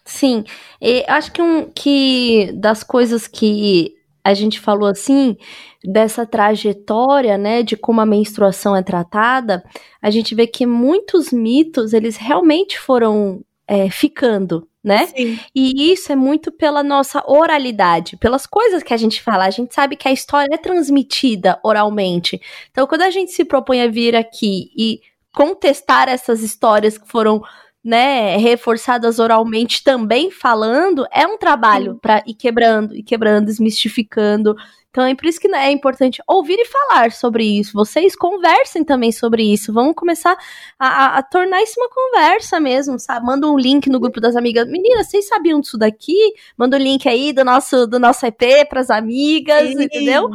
[0.08, 0.44] Sim,
[0.80, 5.36] e acho que, um, que das coisas que a gente falou assim,
[5.84, 9.64] dessa trajetória, né, de como a menstruação é tratada,
[10.02, 15.08] a gente vê que muitos mitos, eles realmente foram é, ficando, né?
[15.08, 15.40] Sim.
[15.56, 19.46] E isso é muito pela nossa oralidade, pelas coisas que a gente fala.
[19.46, 22.40] A gente sabe que a história é transmitida oralmente.
[22.70, 25.02] Então, quando a gente se propõe a vir aqui e
[25.34, 27.42] contestar essas histórias que foram
[27.84, 34.56] né, reforçadas oralmente também falando, é um trabalho para ir quebrando, e quebrando, desmistificando.
[34.96, 37.74] Então é por isso que é importante ouvir e falar sobre isso.
[37.74, 39.74] Vocês conversem também sobre isso.
[39.74, 40.38] Vamos começar
[40.80, 43.26] a, a, a tornar isso uma conversa mesmo, sabe?
[43.26, 44.66] Manda um link no grupo das amigas.
[44.70, 46.16] Meninas, vocês sabiam disso daqui?
[46.56, 49.84] Manda o um link aí do nosso, do nosso EP para as amigas, Sim.
[49.84, 50.30] entendeu?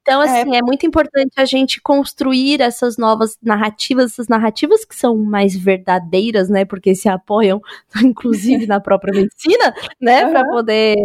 [0.00, 0.58] Então, assim, é.
[0.60, 0.62] é.
[0.62, 6.64] muito importante a gente construir essas novas narrativas, essas narrativas que são mais verdadeiras, né?
[6.64, 7.60] Porque se apoiam,
[8.02, 10.24] inclusive, na própria medicina, né?
[10.24, 10.30] Uhum.
[10.30, 10.96] Para poder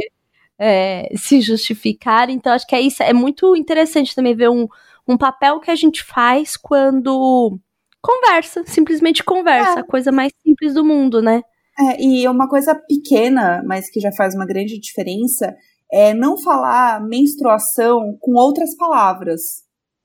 [0.62, 2.30] é, se justificar.
[2.30, 3.02] Então, acho que é isso.
[3.02, 4.68] É muito interessante também ver um,
[5.08, 7.58] um papel que a gente faz quando
[8.00, 9.82] conversa, simplesmente conversa, é.
[9.82, 11.42] a coisa mais simples do mundo, né?
[11.80, 15.56] É, e uma coisa pequena, mas que já faz uma grande diferença,
[15.92, 19.64] é não falar menstruação com outras palavras.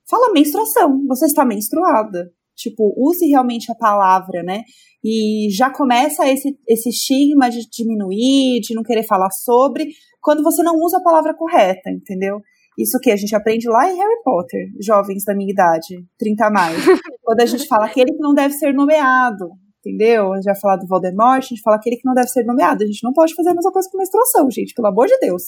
[0.08, 2.30] Fala menstruação, você está menstruada.
[2.54, 4.62] Tipo, use realmente a palavra, né?
[5.04, 9.88] E já começa esse, esse estigma de diminuir, de não querer falar sobre,
[10.26, 12.40] quando você não usa a palavra correta, entendeu?
[12.76, 16.50] Isso que a gente aprende lá em Harry Potter, jovens da minha idade, 30 a
[16.50, 16.76] mais.
[17.22, 20.32] quando a gente fala aquele que não deve ser nomeado, entendeu?
[20.32, 22.82] A gente vai falar do Voldemort, a gente fala aquele que não deve ser nomeado.
[22.82, 25.42] A gente não pode fazer a mesma coisa com menstruação, gente, pelo amor de Deus.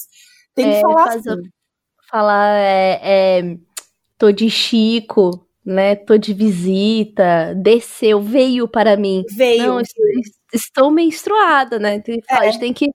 [0.55, 1.41] Tem que é, falar fazer, assim.
[2.09, 3.57] Falar, é, é,
[4.17, 5.97] tô de Chico, né?
[5.97, 9.25] Tô de visita, desceu, veio para mim.
[9.35, 9.67] Veio.
[9.67, 10.05] Não, estou,
[10.53, 11.99] estou menstruada, né?
[11.99, 12.35] Tem, é.
[12.35, 12.89] A gente tem que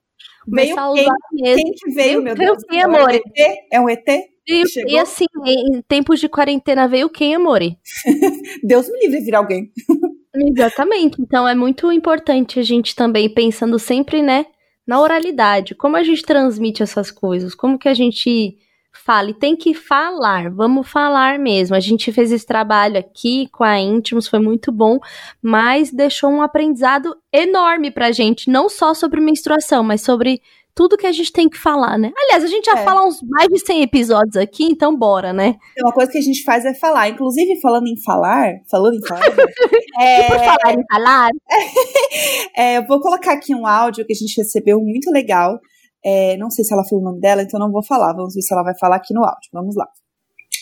[0.91, 1.63] usar quem, mesmo.
[1.63, 2.63] Quem que veio, meu Deus?
[2.69, 2.99] Quem, amor?
[2.99, 3.57] É um ET?
[3.71, 4.05] É um ET?
[4.47, 7.79] E, e, assim, em tempos de quarentena veio quem, amore?
[8.63, 9.71] Deus me livre de virar alguém.
[10.35, 11.21] Exatamente.
[11.21, 14.45] Então é muito importante a gente também pensando sempre, né,
[14.85, 15.73] na oralidade.
[15.73, 17.55] Como a gente transmite essas coisas?
[17.55, 18.57] Como que a gente
[18.97, 19.29] fala?
[19.29, 21.75] E tem que falar, vamos falar mesmo.
[21.75, 24.99] A gente fez esse trabalho aqui com a Íntimos, foi muito bom,
[25.41, 30.41] mas deixou um aprendizado enorme pra gente, não só sobre menstruação, mas sobre
[30.73, 32.11] tudo que a gente tem que falar, né?
[32.17, 32.83] Aliás, a gente já É.
[32.83, 35.55] fala uns mais de 100 episódios aqui, então bora, né?
[35.79, 37.07] Uma coisa que a gente faz é falar.
[37.07, 39.21] Inclusive, falando em falar, falando em falar,
[40.01, 41.29] é, Por falar em falar,
[42.57, 45.59] é, eu vou colocar aqui um áudio que a gente recebeu muito legal.
[46.05, 48.13] É, não sei se ela falou o nome dela, então não vou falar.
[48.13, 49.49] Vamos ver se ela vai falar aqui no áudio.
[49.51, 49.87] Vamos lá.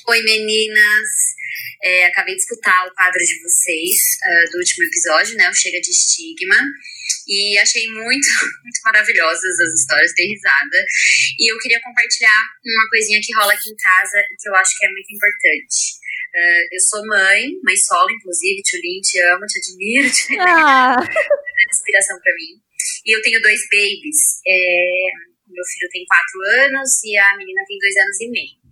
[0.08, 1.10] Oi meninas,
[1.84, 5.50] É, acabei de escutar o quadro de vocês ah, do último episódio, né?
[5.50, 6.56] O Chega de Estigma.
[7.28, 8.28] E achei muito,
[8.64, 10.80] muito maravilhosas as histórias, dei risada.
[11.40, 14.78] E eu queria compartilhar uma coisinha que rola aqui em casa e que eu acho
[14.78, 16.00] que é muito importante.
[16.36, 21.76] Ah, eu sou mãe, mãe solo, inclusive, Tchulin, te amo, te admiro, te ah, é
[21.76, 22.64] inspiração pra mim.
[23.06, 24.40] E eu tenho dois babies.
[24.48, 28.64] É, meu filho tem quatro anos e a menina tem dois anos e meio.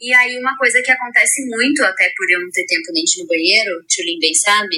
[0.00, 3.18] E aí, uma coisa que acontece muito, até por eu não ter tempo nem de
[3.18, 4.76] ir no banheiro, Tchulin bem sabe,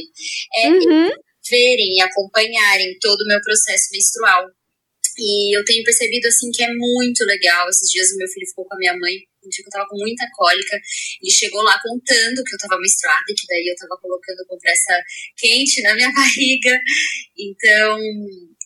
[0.56, 1.10] é uhum.
[1.48, 4.48] verem e acompanharem todo o meu processo menstrual.
[5.18, 7.68] E eu tenho percebido, assim, que é muito legal.
[7.68, 9.88] Esses dias o meu filho ficou com a minha mãe, um dia que eu tava
[9.88, 10.80] com muita cólica.
[11.22, 15.02] Ele chegou lá contando que eu tava menstruada e que daí eu tava colocando compressa
[15.36, 16.80] quente na minha barriga.
[17.38, 17.98] Então,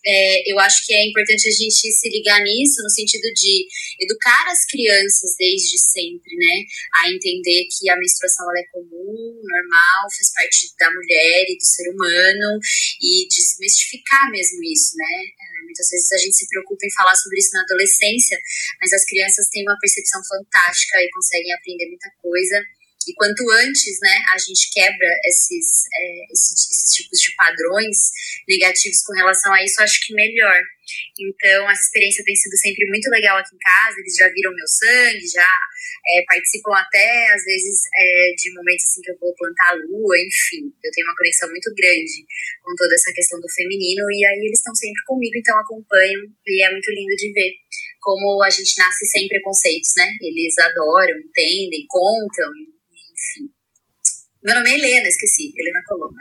[0.05, 3.65] é, eu acho que é importante a gente se ligar nisso, no sentido de
[3.99, 6.63] educar as crianças desde sempre, né?
[7.03, 11.89] A entender que a menstruação é comum, normal, faz parte da mulher e do ser
[11.89, 12.59] humano,
[13.01, 15.25] e desmistificar mesmo isso, né?
[15.41, 18.37] É, Muitas vezes a gente se preocupa em falar sobre isso na adolescência,
[18.79, 22.63] mas as crianças têm uma percepção fantástica e conseguem aprender muita coisa.
[23.07, 27.97] E quanto antes, né, a gente quebra esses, é, esses, esses tipos de padrões
[28.47, 30.61] negativos com relação a isso, acho que melhor.
[31.17, 33.99] Então, essa experiência tem sido sempre muito legal aqui em casa.
[33.99, 39.01] Eles já viram meu sangue, já é, participam até, às vezes, é, de momentos assim
[39.01, 40.69] que eu vou plantar a lua, enfim.
[40.83, 42.25] Eu tenho uma conexão muito grande
[42.61, 44.05] com toda essa questão do feminino.
[44.11, 46.21] E aí eles estão sempre comigo, então acompanham.
[46.45, 47.51] E é muito lindo de ver
[48.01, 50.05] como a gente nasce sem preconceitos, né?
[50.21, 52.51] Eles adoram, entendem, contam,
[53.15, 53.49] enfim.
[54.43, 56.13] Meu nome é Helena, esqueci, Helena Coloma.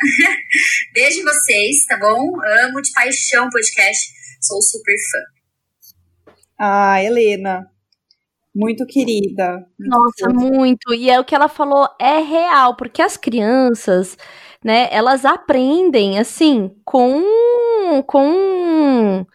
[0.94, 2.32] Beijo em vocês, tá bom?
[2.64, 6.34] Amo de paixão o podcast, sou super fã.
[6.58, 7.70] Ah, Helena,
[8.54, 9.66] muito querida.
[9.78, 10.38] Muito Nossa, querida.
[10.38, 10.94] muito.
[10.94, 14.16] E é o que ela falou é real, porque as crianças,
[14.64, 17.22] né, elas aprendem assim com
[18.06, 19.26] com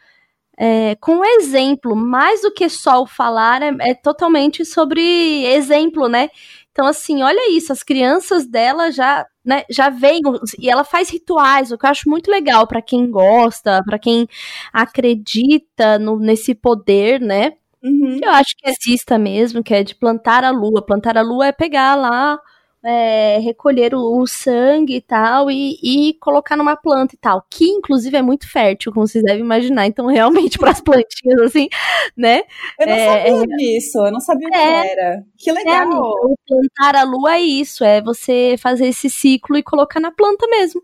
[0.58, 6.30] é, com exemplo, mais do que só o falar, é, é totalmente sobre exemplo, né?
[6.80, 10.22] Então, assim, olha isso, as crianças dela já, né, já veem,
[10.58, 14.30] e ela faz rituais, o que eu acho muito legal para quem gosta, para quem
[14.72, 17.52] acredita no, nesse poder, né?
[17.84, 18.22] Uhum.
[18.24, 20.82] Eu acho que exista mesmo, que é de plantar a lua.
[20.82, 22.40] Plantar a lua é pegar lá
[22.84, 27.66] é, recolher o, o, sangue e tal e, e, colocar numa planta e tal, que
[27.66, 29.86] inclusive é muito fértil, como vocês devem imaginar.
[29.86, 31.68] Então, realmente, para as plantinhas, assim,
[32.16, 32.44] né?
[32.80, 34.92] Eu não é, sabia é, disso, eu não sabia o que é.
[34.92, 35.24] era.
[35.38, 35.84] Que legal!
[35.84, 40.48] É, plantar a lua é isso, é você fazer esse ciclo e colocar na planta
[40.48, 40.82] mesmo.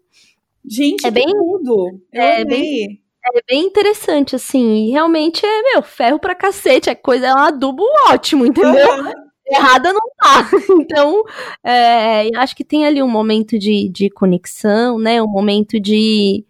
[0.68, 2.02] Gente, é bem tudo.
[2.12, 2.46] É amei.
[2.46, 4.86] bem é bem interessante, assim.
[4.86, 6.92] E realmente é, meu, ferro pra cacete.
[6.92, 9.04] É coisa, é um adubo ótimo, entendeu?
[9.04, 10.50] Uhum errada não tá.
[10.82, 11.24] Então,
[11.64, 15.22] é, acho que tem ali um momento de, de conexão, né?
[15.22, 16.46] Um momento de.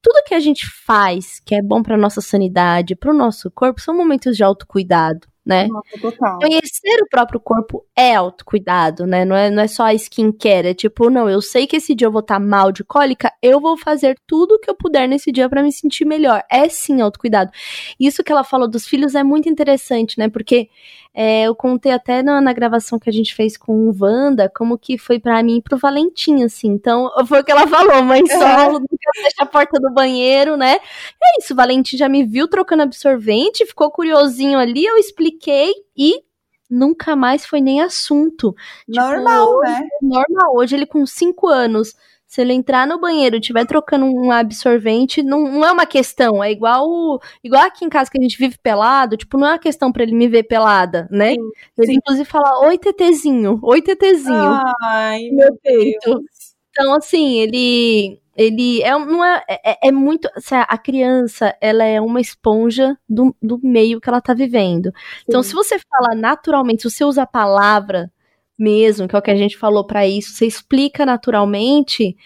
[0.00, 3.80] Tudo que a gente faz que é bom para nossa sanidade, para o nosso corpo,
[3.80, 5.66] são momentos de autocuidado né?
[5.66, 6.38] Nossa, total.
[6.40, 9.24] Conhecer o próprio corpo é autocuidado, né?
[9.24, 12.06] Não é, não é só a skincare, é tipo, não, eu sei que esse dia
[12.06, 15.08] eu vou estar tá mal de cólica, eu vou fazer tudo o que eu puder
[15.08, 16.42] nesse dia para me sentir melhor.
[16.50, 17.50] É sim autocuidado.
[17.98, 20.28] Isso que ela falou dos filhos é muito interessante, né?
[20.28, 20.68] Porque
[21.14, 24.78] é, eu contei até na, na, gravação que a gente fez com o Wanda, como
[24.78, 26.68] que foi para mim e pro Valentim, assim.
[26.68, 30.76] Então, foi o que ela falou, mãe solo, nunca fecha a porta do banheiro, né?
[31.22, 36.22] É isso, o Valentim já me viu trocando absorvente, ficou curiosinho ali, eu expliquei e
[36.70, 38.54] nunca mais foi nem assunto.
[38.86, 39.88] Tipo, normal, tipo, né?
[40.02, 40.56] Normal.
[40.56, 41.94] Hoje ele com cinco anos
[42.28, 46.44] se ele entrar no banheiro e estiver trocando um absorvente, não, não é uma questão.
[46.44, 49.58] É igual igual aqui em casa que a gente vive pelado, tipo, não é uma
[49.58, 51.32] questão para ele me ver pelada, né?
[51.32, 51.94] Sim, ele sim.
[51.94, 54.60] inclusive fala, oi, tetezinho, oi, tetezinho.
[54.82, 56.22] Ai, meu peito.
[56.70, 60.28] Então, assim, ele ele é, não é, é, é, muito.
[60.52, 64.88] A criança, ela é uma esponja do, do meio que ela tá vivendo.
[64.88, 65.24] Então, Sim.
[65.28, 68.12] Então, se você fala naturalmente, se você usa a palavra
[68.58, 72.16] mesmo, que é o que a gente falou para isso, você explica naturalmente,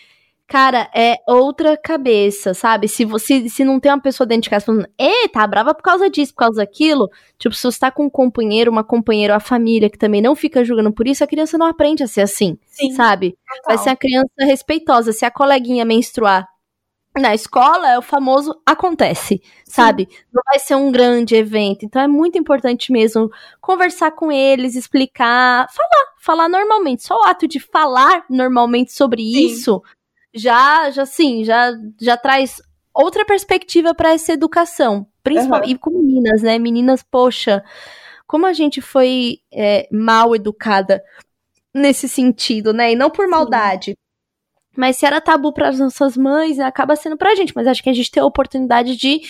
[0.46, 2.88] cara, é outra cabeça, sabe?
[2.88, 5.82] Se você se não tem uma pessoa dentro de casa falando, e tá brava por
[5.82, 9.40] causa disso, por causa daquilo, tipo, se você tá com um companheiro, uma companheira, a
[9.40, 12.58] família que também não fica julgando por isso, a criança não aprende a ser assim,
[12.66, 13.30] Sim, sabe?
[13.30, 13.76] Total.
[13.76, 15.12] Vai ser a criança respeitosa.
[15.12, 16.51] Se a coleguinha menstruar
[17.20, 20.08] na escola é o famoso acontece, sabe?
[20.10, 20.16] Sim.
[20.32, 21.84] Não vai ser um grande evento.
[21.84, 27.02] Então é muito importante mesmo conversar com eles, explicar, falar, falar normalmente.
[27.02, 29.46] Só o ato de falar normalmente sobre Sim.
[29.46, 29.82] isso
[30.34, 32.62] já, já sim, já, já traz
[32.94, 35.74] outra perspectiva para essa educação, principalmente uhum.
[35.74, 36.58] e com meninas, né?
[36.58, 37.62] Meninas, poxa,
[38.26, 41.02] como a gente foi é, mal educada
[41.74, 42.92] nesse sentido, né?
[42.92, 43.90] E não por maldade.
[43.90, 44.01] Sim
[44.76, 47.52] mas se era tabu para as nossas mães, acaba sendo pra gente.
[47.54, 49.20] Mas acho que a gente tem a oportunidade de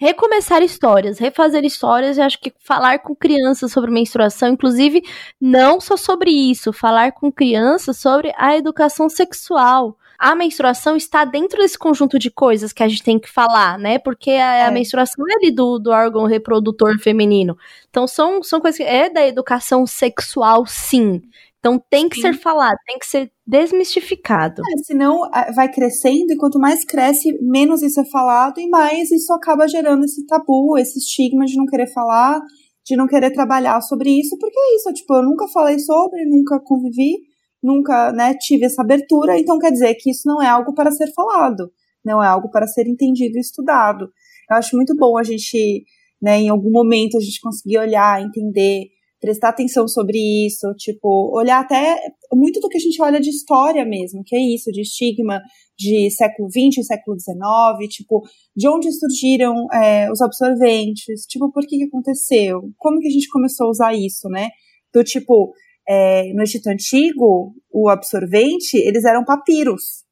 [0.00, 5.02] recomeçar histórias, refazer histórias, e acho que falar com crianças sobre menstruação, inclusive
[5.38, 9.96] não só sobre isso, falar com crianças sobre a educação sexual.
[10.18, 13.98] A menstruação está dentro desse conjunto de coisas que a gente tem que falar, né?
[13.98, 14.64] Porque a, é.
[14.64, 17.56] a menstruação é ali do, do órgão reprodutor feminino.
[17.88, 21.22] Então são, são coisas que é da educação sexual, sim.
[21.60, 22.22] Então tem que Sim.
[22.22, 24.62] ser falado, tem que ser desmistificado.
[24.62, 25.20] É, senão
[25.54, 30.04] vai crescendo e quanto mais cresce, menos isso é falado e mais isso acaba gerando
[30.04, 32.40] esse tabu, esse estigma de não querer falar,
[32.84, 36.58] de não querer trabalhar sobre isso, porque é isso, tipo, eu nunca falei sobre, nunca
[36.60, 37.18] convivi,
[37.62, 41.12] nunca, né, tive essa abertura, então quer dizer que isso não é algo para ser
[41.12, 41.70] falado,
[42.02, 44.10] não é algo para ser entendido e estudado.
[44.50, 45.84] Eu acho muito bom a gente,
[46.22, 48.86] né, em algum momento a gente conseguir olhar, entender
[49.20, 51.96] prestar atenção sobre isso, tipo, olhar até
[52.32, 55.40] muito do que a gente olha de história mesmo, que é isso, de estigma
[55.78, 58.22] de século XX, século XIX, tipo,
[58.56, 63.28] de onde surgiram é, os absorventes, tipo, por que, que aconteceu, como que a gente
[63.28, 64.48] começou a usar isso, né?
[64.92, 65.52] Do tipo,
[65.86, 70.04] é, no Egito Antigo, o absorvente, eles eram papiros.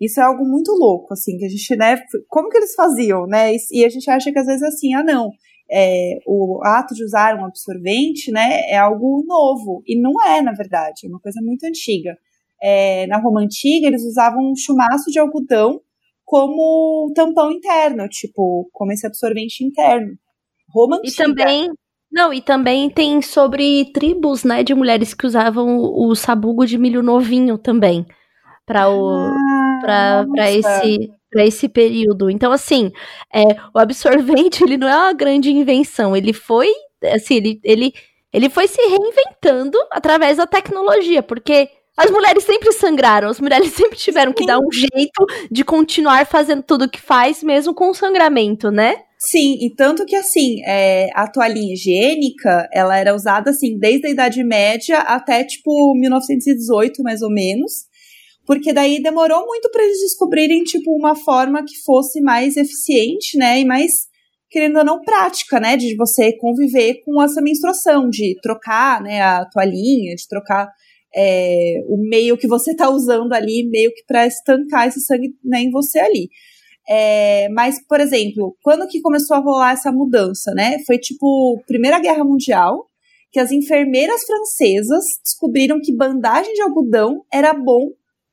[0.00, 3.52] Isso é algo muito louco, assim, que a gente, né, como que eles faziam, né?
[3.70, 5.30] E a gente acha que às vezes é assim, ah, não,
[5.72, 9.82] é, o ato de usar um absorvente, né, é algo novo.
[9.86, 12.16] E não é, na verdade, é uma coisa muito antiga.
[12.62, 15.80] É, na Roma Antiga, eles usavam um chumaço de algodão
[16.24, 20.16] como tampão interno, tipo, como esse absorvente interno.
[20.68, 21.24] Roma Antiga.
[21.24, 21.70] E também,
[22.12, 27.02] não, e também tem sobre tribos, né, de mulheres que usavam o sabugo de milho
[27.02, 28.06] novinho também.
[28.66, 29.30] para o
[29.88, 32.30] ah, para esse para esse período.
[32.30, 32.92] Então, assim,
[33.34, 33.42] é,
[33.74, 36.14] o absorvente ele não é uma grande invenção.
[36.14, 36.68] Ele foi,
[37.12, 37.94] assim, ele, ele,
[38.32, 43.96] ele foi se reinventando através da tecnologia, porque as mulheres sempre sangraram, as mulheres sempre
[43.98, 48.70] tiveram que dar um jeito de continuar fazendo tudo o que faz, mesmo com sangramento,
[48.70, 48.96] né?
[49.18, 54.10] Sim, e tanto que assim, é, a toalhinha higiênica, ela era usada assim desde a
[54.10, 57.86] Idade Média até tipo 1918, mais ou menos.
[58.46, 63.60] Porque daí demorou muito para eles descobrirem tipo uma forma que fosse mais eficiente, né,
[63.60, 63.92] e mais
[64.50, 69.46] querendo ou não prática, né, de você conviver com essa menstruação, de trocar, né, a
[69.46, 70.68] toalhinha, de trocar
[71.14, 75.60] é, o meio que você tá usando ali, meio que para estancar esse sangue né,
[75.60, 76.28] em você ali.
[76.88, 80.78] É, mas, por exemplo, quando que começou a rolar essa mudança, né?
[80.84, 82.88] Foi tipo Primeira Guerra Mundial,
[83.30, 87.88] que as enfermeiras francesas descobriram que bandagem de algodão era bom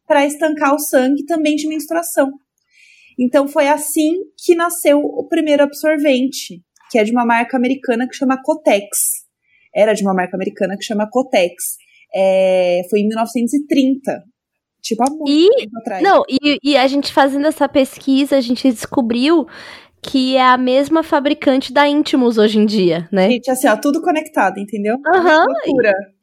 [0.09, 2.31] para estancar o sangue também de menstruação.
[3.17, 8.15] Então foi assim que nasceu o primeiro absorvente, que é de uma marca americana que
[8.15, 8.87] chama Cotex.
[9.75, 11.77] Era de uma marca americana que chama Cotex.
[12.15, 14.23] É, foi em 1930.
[14.81, 16.01] Tipo, há muito e, tempo atrás.
[16.01, 19.45] Não, e, e a gente fazendo essa pesquisa, a gente descobriu
[20.01, 23.29] que é a mesma fabricante da Intimus hoje em dia, né?
[23.29, 24.95] Gente, assim, ó, tudo conectado, entendeu?
[25.13, 25.45] Aham.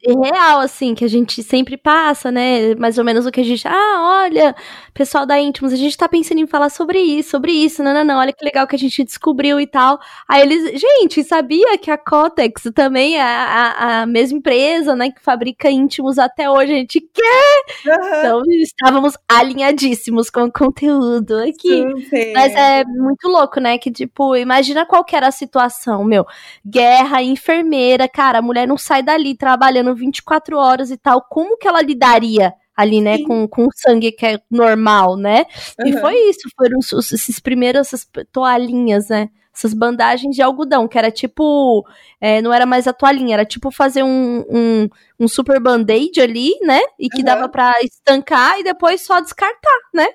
[0.05, 2.73] Uhum, real, assim, que a gente sempre passa, né?
[2.75, 3.67] Mais ou menos o que a gente.
[3.67, 4.55] Ah, olha,
[4.93, 7.83] pessoal da Intimus, a gente tá pensando em falar sobre isso, sobre isso.
[7.83, 9.99] Não, não, não, olha que legal que a gente descobriu e tal.
[10.27, 10.79] Aí eles.
[10.79, 15.11] Gente, sabia que a Cotex também é a, a mesma empresa, né?
[15.11, 16.73] Que fabrica Intimus até hoje.
[16.73, 17.65] A gente quer!
[17.85, 18.19] Uhum.
[18.19, 21.83] Então estávamos alinhadíssimos com o conteúdo aqui.
[22.03, 22.33] Super.
[22.33, 23.66] Mas é muito louco, né?
[23.79, 26.27] Que, tipo, imagina qual que era a situação, meu.
[26.63, 31.67] Guerra, enfermeira, cara, a mulher não sai dali trabalhando 24 horas e tal, como que
[31.67, 35.45] ela lidaria ali, né, com, com sangue que é normal, né?
[35.79, 35.87] Uhum.
[35.87, 39.29] E foi isso, foram os, os, esses primeiros, essas toalhinhas, né?
[39.51, 41.83] Essas bandagens de algodão, que era tipo.
[42.21, 44.89] É, não era mais a toalhinha, era tipo fazer um, um,
[45.19, 46.79] um super band-aid ali, né?
[46.99, 47.25] E que uhum.
[47.25, 50.05] dava para estancar e depois só descartar, né?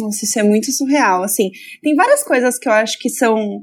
[0.00, 1.50] Nossa, isso é muito surreal, assim.
[1.82, 3.62] Tem várias coisas que eu acho que são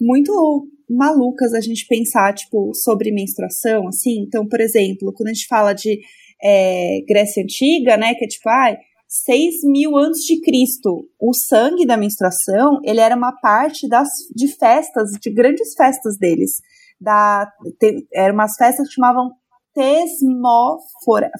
[0.00, 4.20] muito malucas a gente pensar, tipo, sobre menstruação, assim.
[4.20, 6.00] Então, por exemplo, quando a gente fala de
[6.42, 8.76] é, Grécia Antiga, né, que é tipo, ai,
[9.08, 14.48] 6 mil antes de Cristo, o sangue da menstruação, ele era uma parte das, de
[14.48, 16.60] festas, de grandes festas deles.
[17.00, 19.32] Da, te, eram umas festas que chamavam
[19.74, 21.30] Tesmóforas.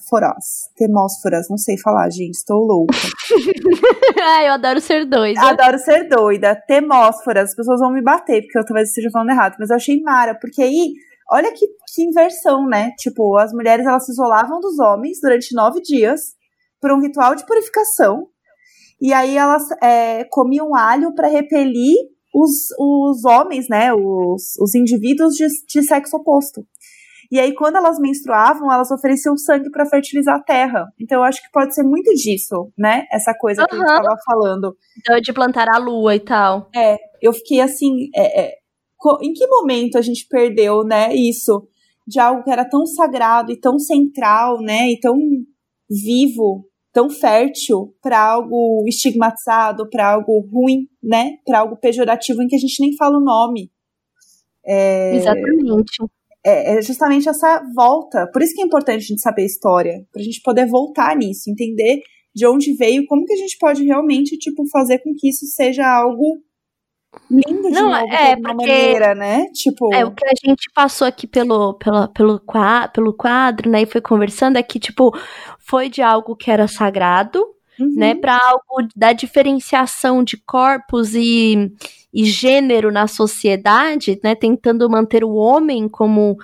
[0.77, 2.95] Temósforas, não sei falar, gente, estou louca.
[4.21, 5.41] Ai, eu adoro ser doida.
[5.41, 6.57] Adoro ser doida.
[6.67, 10.01] Temósforas, as pessoas vão me bater, porque eu talvez esteja falando errado, mas eu achei
[10.01, 10.95] mara, porque aí,
[11.31, 12.93] olha que, que inversão, né?
[12.99, 16.21] Tipo, as mulheres elas se isolavam dos homens durante nove dias
[16.81, 18.29] por um ritual de purificação,
[19.01, 21.97] e aí elas é, comiam alho para repelir
[22.35, 23.93] os, os homens, né?
[23.93, 26.67] Os, os indivíduos de, de sexo oposto.
[27.33, 30.93] E aí, quando elas menstruavam, elas ofereciam sangue para fertilizar a terra.
[31.01, 33.07] Então, eu acho que pode ser muito disso, né?
[33.11, 33.69] Essa coisa uhum.
[33.69, 34.77] que a gente estava falando.
[34.99, 36.69] Então, de plantar a lua e tal.
[36.77, 38.11] É, eu fiquei assim.
[38.15, 38.55] É, é,
[39.23, 41.15] em que momento a gente perdeu, né?
[41.15, 41.67] Isso
[42.07, 44.91] de algo que era tão sagrado e tão central, né?
[44.91, 45.17] E tão
[45.89, 51.39] vivo, tão fértil para algo estigmatizado, para algo ruim, né?
[51.47, 53.73] Para algo pejorativo em que a gente nem fala o nome.
[54.67, 55.17] É...
[55.17, 55.97] Exatamente
[56.45, 58.27] é, é, justamente essa volta.
[58.33, 61.51] Por isso que é importante a gente saber a história, pra gente poder voltar nisso,
[61.51, 62.01] entender
[62.35, 65.87] de onde veio, como que a gente pode realmente, tipo, fazer com que isso seja
[65.87, 66.43] algo
[67.31, 69.47] lindo de Não, novo, é, de alguma maneira, né?
[69.53, 69.95] Tipo...
[69.95, 72.41] É, o que a gente passou aqui pelo, pelo, pelo,
[72.93, 75.15] pelo quadro, né, e foi conversando, é que, tipo,
[75.59, 77.45] foi de algo que era sagrado,
[77.79, 77.95] uhum.
[77.97, 81.71] né, para algo da diferenciação de corpos e
[82.13, 86.37] e gênero na sociedade, né, tentando manter o homem como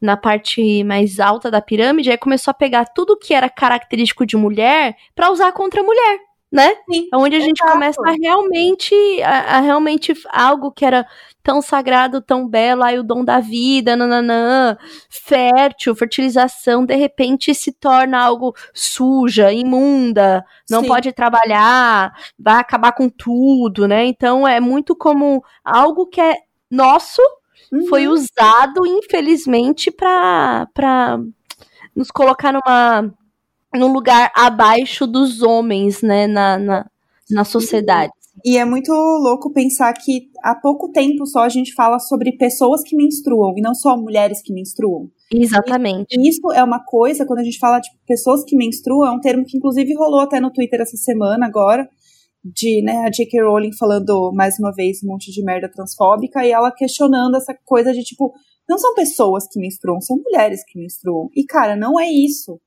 [0.00, 4.36] na parte mais alta da pirâmide, aí começou a pegar tudo que era característico de
[4.36, 6.76] mulher para usar contra a mulher né?
[6.92, 7.72] Sim, Onde a gente exato.
[7.72, 11.06] começa a realmente, a, a, realmente algo que era
[11.42, 14.76] tão sagrado, tão belo, aí o dom da vida, nananã,
[15.08, 20.88] fértil, fertilização, de repente se torna algo suja, imunda, não Sim.
[20.88, 24.04] pode trabalhar, vai acabar com tudo, né?
[24.04, 26.34] Então é muito como algo que é
[26.70, 27.22] nosso,
[27.72, 27.86] uhum.
[27.86, 31.18] foi usado, infelizmente, para
[31.96, 33.10] nos colocar numa
[33.74, 36.86] num lugar abaixo dos homens, né, na, na,
[37.30, 38.12] na sociedade.
[38.44, 42.82] E é muito louco pensar que há pouco tempo só a gente fala sobre pessoas
[42.82, 45.08] que menstruam e não só mulheres que menstruam.
[45.32, 46.08] Exatamente.
[46.10, 49.20] E isso é uma coisa, quando a gente fala de pessoas que menstruam, é um
[49.20, 51.88] termo que inclusive rolou até no Twitter essa semana agora,
[52.44, 53.42] de né, a J.K.
[53.42, 57.92] Rowling falando mais uma vez um monte de merda transfóbica e ela questionando essa coisa
[57.92, 58.32] de tipo,
[58.68, 61.28] não são pessoas que menstruam, são mulheres que menstruam.
[61.36, 62.58] E cara, não é isso.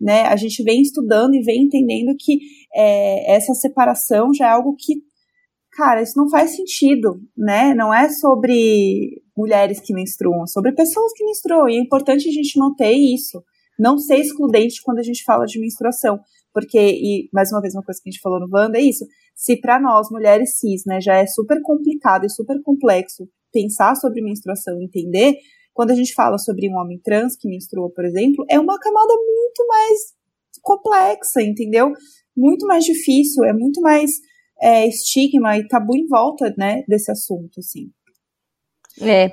[0.00, 0.22] Né?
[0.22, 2.38] A gente vem estudando e vem entendendo que
[2.74, 4.94] é, essa separação já é algo que,
[5.72, 7.74] cara, isso não faz sentido, né?
[7.74, 11.68] Não é sobre mulheres que menstruam, é sobre pessoas que menstruam.
[11.68, 13.42] E é importante a gente manter isso,
[13.78, 16.18] não ser excludente quando a gente fala de menstruação.
[16.52, 19.04] Porque, e mais uma vez, uma coisa que a gente falou no Wanda é isso.
[19.36, 24.22] Se para nós, mulheres cis, né, já é super complicado e super complexo pensar sobre
[24.22, 25.34] menstruação, entender,
[25.80, 29.14] quando a gente fala sobre um homem trans que menstrua, por exemplo, é uma camada
[29.14, 29.98] muito mais
[30.60, 31.94] complexa, entendeu?
[32.36, 34.10] Muito mais difícil, é muito mais
[34.60, 37.90] é, estigma e tabu em volta, né, desse assunto, assim.
[39.00, 39.32] É,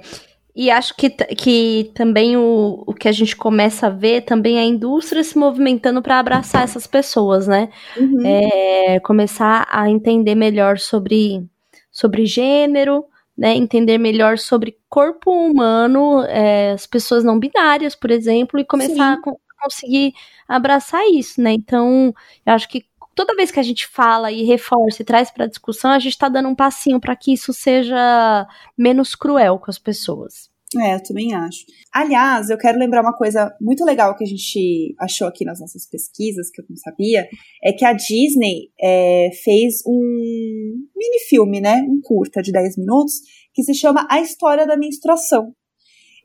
[0.55, 4.61] e acho que, que também o, o que a gente começa a ver também é
[4.61, 7.67] a indústria se movimentando para abraçar essas pessoas, né?
[7.97, 8.25] Uhum.
[8.25, 11.45] É, começar a entender melhor sobre,
[11.91, 13.03] sobre gênero,
[13.37, 13.55] né?
[13.55, 19.29] Entender melhor sobre corpo humano, é, as pessoas não binárias, por exemplo, e começar a,
[19.29, 20.13] a conseguir
[20.47, 21.53] abraçar isso, né?
[21.53, 22.13] Então,
[22.45, 25.91] eu acho que toda vez que a gente fala e reforça e traz para discussão,
[25.91, 30.49] a gente está dando um passinho para que isso seja menos cruel com as pessoas.
[30.75, 31.65] É, eu também acho.
[31.93, 35.89] Aliás, eu quero lembrar uma coisa muito legal que a gente achou aqui nas nossas
[35.89, 37.27] pesquisas, que eu não sabia,
[37.63, 40.56] é que a Disney é, fez um
[40.95, 41.85] mini filme, né?
[41.87, 43.15] Um curta de 10 minutos,
[43.53, 45.53] que se chama A História da Menstruação.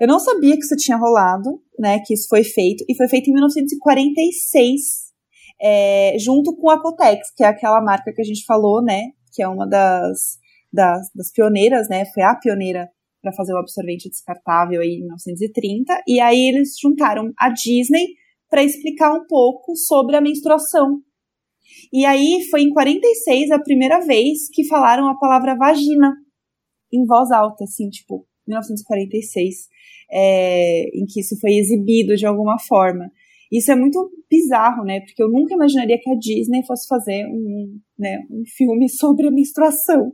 [0.01, 2.01] Eu não sabia que isso tinha rolado, né?
[2.05, 5.13] Que isso foi feito, e foi feito em 1946
[5.63, 9.11] é, junto com a Cotex, que é aquela marca que a gente falou, né?
[9.33, 10.39] Que é uma das,
[10.73, 12.05] das, das pioneiras, né?
[12.07, 12.89] Foi a pioneira
[13.23, 16.03] para fazer o absorvente descartável aí em 1930.
[16.07, 18.09] E aí eles juntaram a Disney
[18.51, 21.01] para explicar um pouco sobre a menstruação.
[21.93, 26.15] E aí foi em 46 a primeira vez que falaram a palavra vagina
[26.93, 29.69] em voz alta, assim, tipo, 1946,
[30.11, 33.11] é, em que isso foi exibido de alguma forma.
[33.51, 35.01] Isso é muito bizarro, né?
[35.01, 39.31] Porque eu nunca imaginaria que a Disney fosse fazer um, né, um filme sobre a
[39.31, 40.11] menstruação.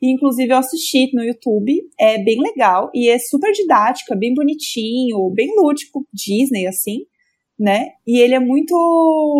[0.00, 5.30] E, inclusive, eu assisti no YouTube, é bem legal e é super didática, bem bonitinho,
[5.30, 7.02] bem lúdico, Disney, assim,
[7.62, 7.90] né?
[8.04, 8.74] E ele é muito,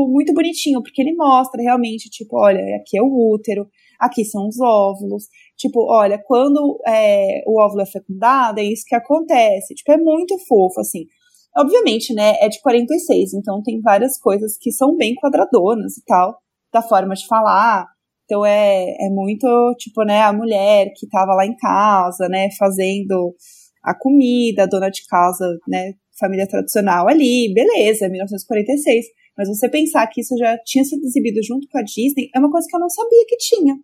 [0.08, 3.66] muito bonitinho, porque ele mostra realmente, tipo, olha, aqui é o útero,
[3.98, 5.24] aqui são os óvulos,
[5.56, 9.74] tipo, olha, quando é, o óvulo é fecundado, é isso que acontece.
[9.74, 11.04] Tipo, é muito fofo, assim.
[11.56, 16.38] Obviamente, né, é de 46, então tem várias coisas que são bem quadradonas e tal,
[16.72, 17.86] da forma de falar.
[18.24, 19.46] Então é, é muito,
[19.78, 23.34] tipo, né, a mulher que tava lá em casa, né, fazendo
[23.84, 29.06] a comida, a dona de casa, né, família tradicional ali, beleza, 1946.
[29.36, 32.50] Mas você pensar que isso já tinha sido exibido junto com a Disney é uma
[32.50, 33.74] coisa que eu não sabia que tinha.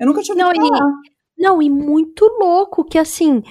[0.00, 0.92] Eu nunca tinha ouvido não, falar.
[1.38, 3.42] E, não, e muito louco que assim,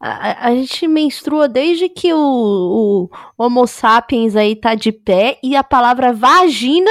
[0.00, 5.54] a, a, gente menstrua desde que o, o Homo sapiens aí tá de pé e
[5.54, 6.90] a palavra vagina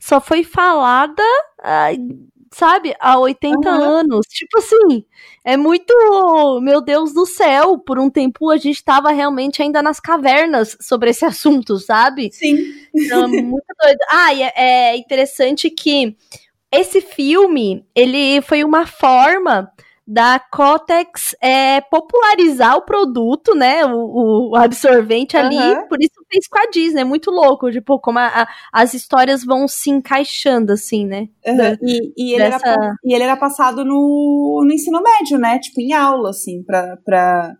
[0.00, 1.22] só foi falada,
[2.52, 3.82] sabe, há 80 uhum.
[3.82, 4.26] anos.
[4.28, 5.04] Tipo assim,
[5.44, 5.92] é muito.
[6.60, 11.10] Meu Deus do céu, por um tempo a gente tava realmente ainda nas cavernas sobre
[11.10, 12.30] esse assunto, sabe?
[12.32, 12.56] Sim.
[12.94, 13.98] Então, é muito doido.
[14.10, 16.16] Ah, e é, é interessante que
[16.72, 19.70] esse filme, ele foi uma forma
[20.06, 23.84] da Cotex é, popularizar o produto, né?
[23.86, 25.56] O, o absorvente ali.
[25.56, 25.88] Uhum.
[25.88, 27.00] Por isso fez com a Disney.
[27.00, 31.28] É muito louco, tipo, como a, a, as histórias vão se encaixando, assim, né?
[31.44, 31.56] Uhum.
[31.56, 32.68] Da, e, e, ele dessa...
[32.68, 35.58] era, e ele era passado no, no ensino médio, né?
[35.58, 36.96] Tipo, em aula, assim, pra.
[37.04, 37.54] pra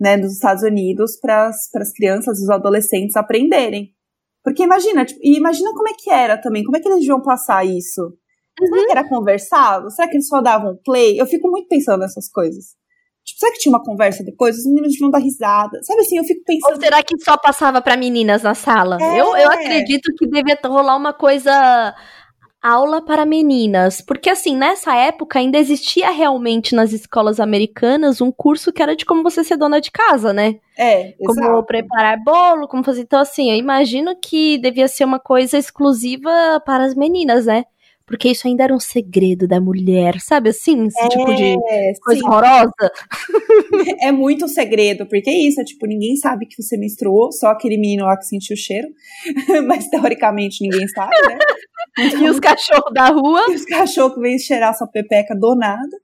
[0.00, 3.94] né, dos Estados Unidos para as crianças, os adolescentes aprenderem.
[4.42, 7.22] Porque imagina, tipo, e imagina como é que era também, como é que eles deviam
[7.22, 8.12] passar isso?
[8.60, 8.68] Uhum.
[8.68, 9.90] Será que era conversado?
[9.90, 11.20] Será que eles só davam play?
[11.20, 12.76] Eu fico muito pensando nessas coisas.
[13.24, 14.58] Tipo, será que tinha uma conversa depois?
[14.58, 15.82] Os meninos vão dar risada.
[15.82, 16.74] Sabe assim, eu fico pensando.
[16.74, 18.98] Ou será que só passava para meninas na sala?
[19.00, 19.20] É.
[19.20, 21.94] Eu, eu acredito que devia rolar uma coisa.
[22.62, 24.00] Aula para meninas.
[24.00, 29.04] Porque, assim, nessa época ainda existia realmente nas escolas americanas um curso que era de
[29.04, 30.56] como você ser dona de casa, né?
[30.78, 31.12] É.
[31.18, 31.66] Como exato.
[31.66, 33.02] preparar bolo, como fazer.
[33.02, 36.30] Então, assim, eu imagino que devia ser uma coisa exclusiva
[36.64, 37.64] para as meninas, né?
[38.06, 40.86] Porque isso ainda era um segredo da mulher, sabe assim?
[40.86, 41.56] Esse é, tipo de
[42.00, 42.26] coisa sim.
[42.26, 42.90] horrorosa.
[44.00, 47.76] É muito segredo, porque é isso, é tipo, ninguém sabe que você menstruou, só aquele
[47.76, 48.88] menino lá que sentiu o cheiro,
[49.66, 51.38] mas teoricamente ninguém sabe, né?
[52.22, 53.46] e os cachorros da rua.
[53.50, 55.96] E os cachorros que vêm cheirar sua pepeca do nada.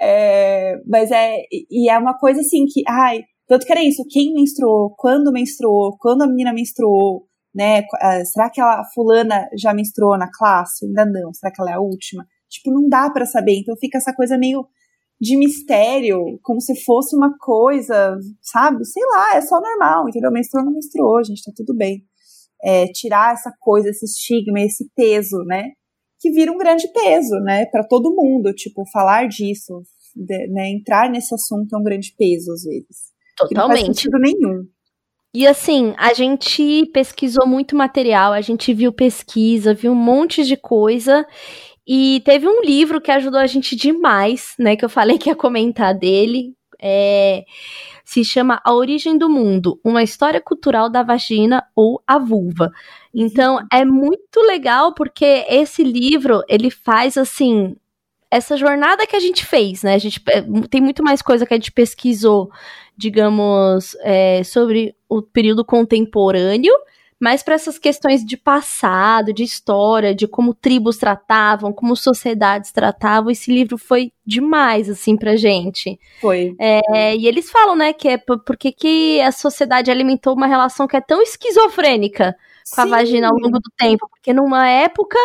[0.00, 1.36] É, mas é,
[1.70, 5.96] e é uma coisa assim que, ai, Tanto que era isso, quem menstruou, quando menstruou,
[5.98, 7.82] quando a menina menstruou, né?
[8.00, 10.86] Ah, será que a fulana já menstruou na classe?
[10.86, 11.32] Ainda não.
[11.32, 12.26] Será que ela é a última?
[12.48, 13.58] Tipo, não dá para saber.
[13.58, 14.66] Então fica essa coisa meio
[15.20, 18.84] de mistério, como se fosse uma coisa, sabe?
[18.84, 20.30] Sei lá, é só normal, entendeu?
[20.30, 22.04] Menstruou, não menstruou, gente, tá tudo bem.
[22.62, 25.72] É, tirar essa coisa, esse estigma, esse peso, né?
[26.20, 27.66] Que vira um grande peso, né?
[27.66, 29.82] para todo mundo, tipo, falar disso,
[30.14, 30.70] de, né?
[30.70, 33.12] Entrar nesse assunto é um grande peso, às vezes.
[33.36, 33.56] Totalmente.
[33.56, 34.64] não faz sentido nenhum.
[35.34, 40.56] E assim, a gente pesquisou muito material, a gente viu pesquisa, viu um monte de
[40.56, 41.26] coisa.
[41.86, 44.76] E teve um livro que ajudou a gente demais, né?
[44.76, 46.54] Que eu falei que ia comentar dele.
[46.80, 47.44] É,
[48.04, 52.70] se chama A Origem do Mundo, uma história cultural da vagina ou a vulva.
[53.12, 57.76] Então é muito legal porque esse livro ele faz assim
[58.30, 59.94] essa jornada que a gente fez, né?
[59.94, 62.50] A gente é, tem muito mais coisa que a gente pesquisou,
[62.98, 66.74] digamos, é, sobre o período contemporâneo
[67.20, 73.30] mas para essas questões de passado, de história, de como tribos tratavam, como sociedades tratavam,
[73.30, 75.98] esse livro foi demais, assim, pra gente.
[76.20, 76.54] Foi.
[76.58, 80.96] É, e eles falam, né, que é porque que a sociedade alimentou uma relação que
[80.96, 82.36] é tão esquizofrênica
[82.70, 82.88] com Sim.
[82.88, 85.18] a vagina ao longo do tempo, porque numa época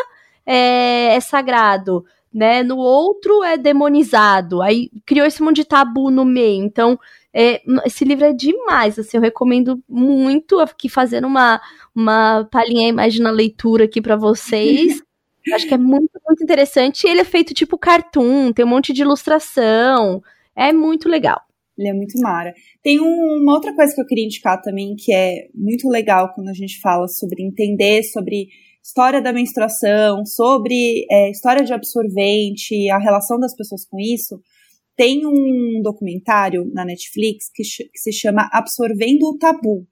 [0.45, 2.03] é, é sagrado,
[2.33, 6.97] né, no outro é demonizado, aí criou esse monte de tabu no meio, então
[7.35, 11.59] é, esse livro é demais, assim, eu recomendo muito aqui fazendo uma,
[11.95, 15.01] uma palhinha imagina leitura aqui para vocês.
[15.53, 17.05] Acho que é muito, muito interessante.
[17.05, 20.21] Ele é feito tipo cartoon, tem um monte de ilustração.
[20.55, 21.41] É muito legal.
[21.77, 22.53] Ele é muito mara.
[22.81, 26.49] Tem um, uma outra coisa que eu queria indicar também, que é muito legal quando
[26.49, 28.47] a gente fala sobre entender sobre
[28.81, 34.39] história da menstruação, sobre é, história de absorvente, a relação das pessoas com isso.
[34.95, 39.87] Tem um documentário na Netflix que, que se chama Absorvendo o Tabu.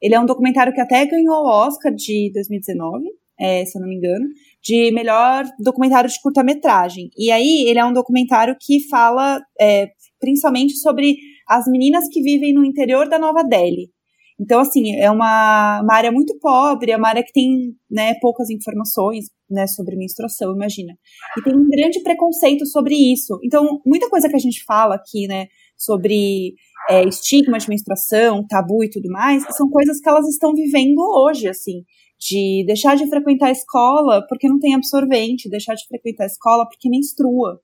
[0.00, 3.04] Ele é um documentário que até ganhou o Oscar de 2019,
[3.38, 4.26] é, se eu não me engano,
[4.62, 7.10] de melhor documentário de curta-metragem.
[7.16, 9.88] E aí, ele é um documentário que fala é,
[10.20, 11.16] principalmente sobre
[11.48, 13.90] as meninas que vivem no interior da Nova Delhi.
[14.38, 18.50] Então, assim, é uma, uma área muito pobre, é uma área que tem né, poucas
[18.50, 20.92] informações né, sobre menstruação, imagina.
[21.38, 23.38] E tem um grande preconceito sobre isso.
[23.42, 26.54] Então, muita coisa que a gente fala aqui, né, sobre
[26.88, 31.48] é, estigma de menstruação, tabu e tudo mais, são coisas que elas estão vivendo hoje,
[31.48, 31.82] assim.
[32.18, 36.66] De deixar de frequentar a escola porque não tem absorvente, deixar de frequentar a escola
[36.66, 37.60] porque menstrua.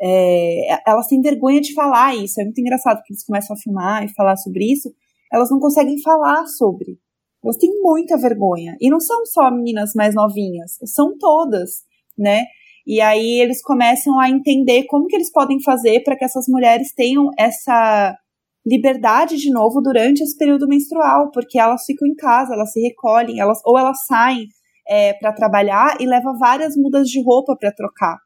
[0.00, 2.40] É, elas têm vergonha de falar isso.
[2.40, 4.90] É muito engraçado que eles começam a filmar e falar sobre isso,
[5.34, 6.96] elas não conseguem falar sobre.
[7.42, 8.76] Elas têm muita vergonha.
[8.80, 11.82] E não são só meninas mais novinhas, são todas,
[12.16, 12.44] né?
[12.86, 16.92] E aí eles começam a entender como que eles podem fazer para que essas mulheres
[16.94, 18.14] tenham essa
[18.64, 23.40] liberdade de novo durante esse período menstrual, porque elas ficam em casa, elas se recolhem,
[23.40, 24.46] elas ou elas saem
[24.88, 28.18] é, para trabalhar e levam várias mudas de roupa para trocar,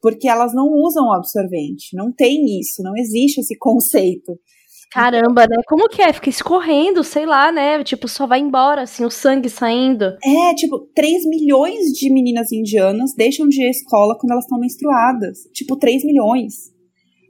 [0.00, 4.32] porque elas não usam absorvente, não tem isso, não existe esse conceito.
[4.90, 5.56] Caramba, né?
[5.66, 6.12] Como que é?
[6.12, 7.82] Fica escorrendo, sei lá, né?
[7.84, 10.16] Tipo, só vai embora, assim, o sangue saindo.
[10.24, 14.58] É, tipo, 3 milhões de meninas indianas deixam de ir à escola quando elas estão
[14.58, 15.40] menstruadas.
[15.52, 16.72] Tipo, 3 milhões.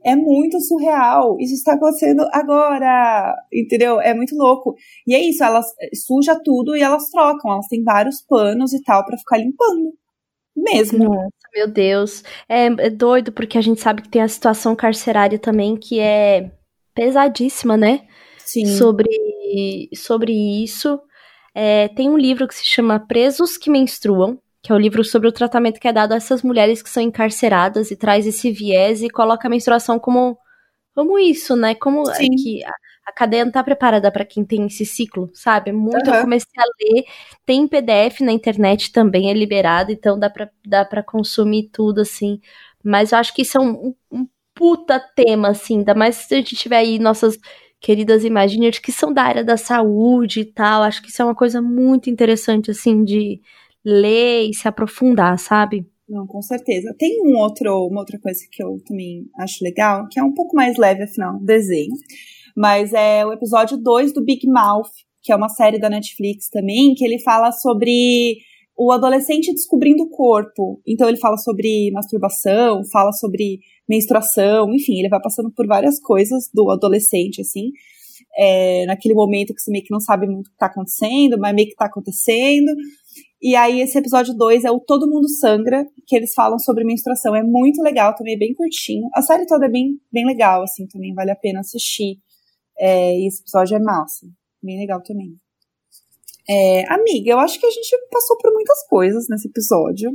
[0.05, 1.35] É muito surreal.
[1.39, 3.35] Isso está acontecendo agora.
[3.53, 3.99] Entendeu?
[3.99, 4.75] É muito louco.
[5.05, 5.65] E é isso, elas
[6.05, 7.51] suja tudo e elas trocam.
[7.51, 9.93] Elas têm vários panos e tal para ficar limpando.
[10.55, 11.05] Mesmo.
[11.05, 12.23] Nossa, meu Deus.
[12.47, 16.51] É, é doido, porque a gente sabe que tem a situação carcerária também, que é
[16.93, 18.07] pesadíssima, né?
[18.37, 18.65] Sim.
[18.65, 19.09] Sobre,
[19.95, 20.99] sobre isso.
[21.53, 25.03] É, tem um livro que se chama Presos que Menstruam, que é o um livro
[25.03, 28.51] sobre o tratamento que é dado a essas mulheres que são encarceradas e traz esse
[28.51, 30.37] viés e coloca a menstruação como,
[30.93, 31.75] como isso, né?
[31.75, 32.73] Como é que a,
[33.07, 35.71] a, cadeia não tá preparada para quem tem esse ciclo, sabe?
[35.71, 36.15] Muito, uhum.
[36.15, 37.05] eu comecei a ler,
[37.45, 42.39] tem PDF na internet também, é liberado, então dá pra, dá pra consumir tudo, assim.
[42.83, 44.27] Mas eu acho que isso é um, um
[44.59, 47.37] puta tema, assim, ainda mais se a gente tiver aí nossas
[47.79, 50.83] queridas Imaginers que são da área da saúde e tal.
[50.83, 53.39] Acho que isso é uma coisa muito interessante, assim, de
[53.85, 55.87] ler e se aprofundar, sabe?
[56.09, 56.93] Não, com certeza.
[56.99, 60.53] Tem um outro, uma outra coisa que eu também acho legal, que é um pouco
[60.57, 61.93] mais leve, afinal, desenho.
[62.57, 64.91] Mas é o episódio 2 do Big Mouth,
[65.23, 68.39] que é uma série da Netflix também, que ele fala sobre
[68.77, 70.81] o adolescente descobrindo o corpo.
[70.85, 73.59] Então ele fala sobre masturbação, fala sobre
[73.89, 77.71] menstruação, enfim, ele vai passando por várias coisas do adolescente, assim,
[78.37, 81.55] é, naquele momento que você meio que não sabe muito o que tá acontecendo, mas
[81.55, 82.71] meio que tá acontecendo.
[83.41, 87.35] E aí, esse episódio 2 é o Todo Mundo Sangra, que eles falam sobre menstruação.
[87.35, 89.09] É muito legal, também é bem curtinho.
[89.13, 92.17] A série toda é bem, bem legal, assim, também vale a pena assistir.
[92.77, 94.27] É, e esse episódio é massa.
[94.61, 95.37] Bem legal também.
[96.49, 100.11] É, amiga, eu acho que a gente passou por muitas coisas nesse episódio.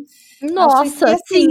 [0.53, 1.47] Nossa, que, assim, sim.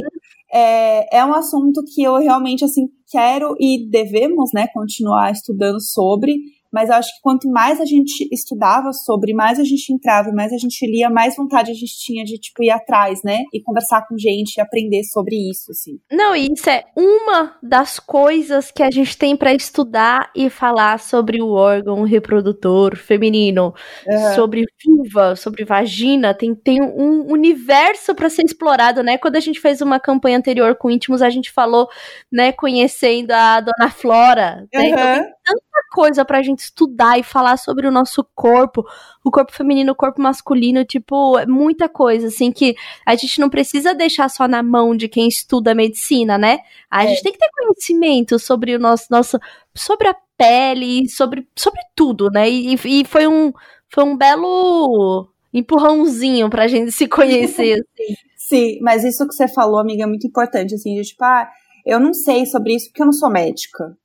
[0.54, 6.38] É, é um assunto que eu realmente assim quero e devemos, né, continuar estudando sobre
[6.74, 10.52] mas eu acho que quanto mais a gente estudava sobre, mais a gente entrava, mais
[10.52, 13.44] a gente lia, mais vontade a gente tinha de, tipo, ir atrás, né?
[13.54, 16.00] E conversar com gente e aprender sobre isso, assim.
[16.12, 21.42] Não, isso é uma das coisas que a gente tem para estudar e falar sobre
[21.42, 23.74] o órgão reprodutor feminino,
[24.08, 24.36] uhum.
[24.36, 29.20] sobre vulva, sobre vagina, tem, tem um universo para ser explorado, né?
[29.20, 31.88] Quando a gente fez uma campanha anterior com íntimos, a gente falou,
[32.32, 34.90] né, conhecendo a dona Flora, né?
[34.90, 35.34] Uhum.
[35.44, 38.86] Então tem coisa pra gente estudar e falar sobre o nosso corpo,
[39.24, 43.50] o corpo feminino, o corpo masculino, tipo, é muita coisa, assim, que a gente não
[43.50, 46.60] precisa deixar só na mão de quem estuda medicina, né?
[46.90, 47.08] A é.
[47.08, 49.40] gente tem que ter conhecimento sobre o nosso, nosso
[49.74, 52.50] sobre a pele, sobre, sobre tudo, né?
[52.50, 53.54] E, e foi um,
[53.90, 58.16] foi um belo empurrãozinho pra gente se conhecer, assim.
[58.36, 61.50] Sim, mas isso que você falou, amiga, é muito importante, assim, de tipo, ah,
[61.86, 63.96] eu não sei sobre isso porque eu não sou médica.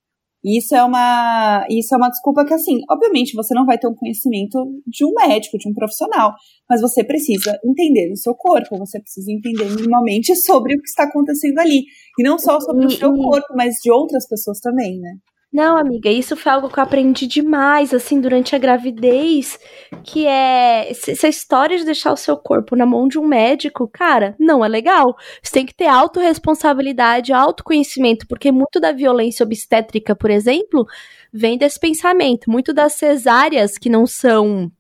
[0.45, 3.95] Isso é uma, isso é uma desculpa que, assim, obviamente você não vai ter um
[3.95, 6.33] conhecimento de um médico, de um profissional,
[6.69, 11.05] mas você precisa entender o seu corpo, você precisa entender minimamente sobre o que está
[11.05, 11.83] acontecendo ali.
[12.19, 15.17] E não só sobre o seu corpo, mas de outras pessoas também, né?
[15.51, 19.59] Não, amiga, isso foi algo que eu aprendi demais, assim, durante a gravidez,
[20.05, 24.37] que é essa história de deixar o seu corpo na mão de um médico, cara,
[24.39, 25.17] não é legal.
[25.43, 30.87] Você tem que ter autorresponsabilidade, autoconhecimento, porque muito da violência obstétrica, por exemplo,
[31.33, 32.51] vem desse pensamento.
[32.51, 34.71] Muito das cesáreas que não são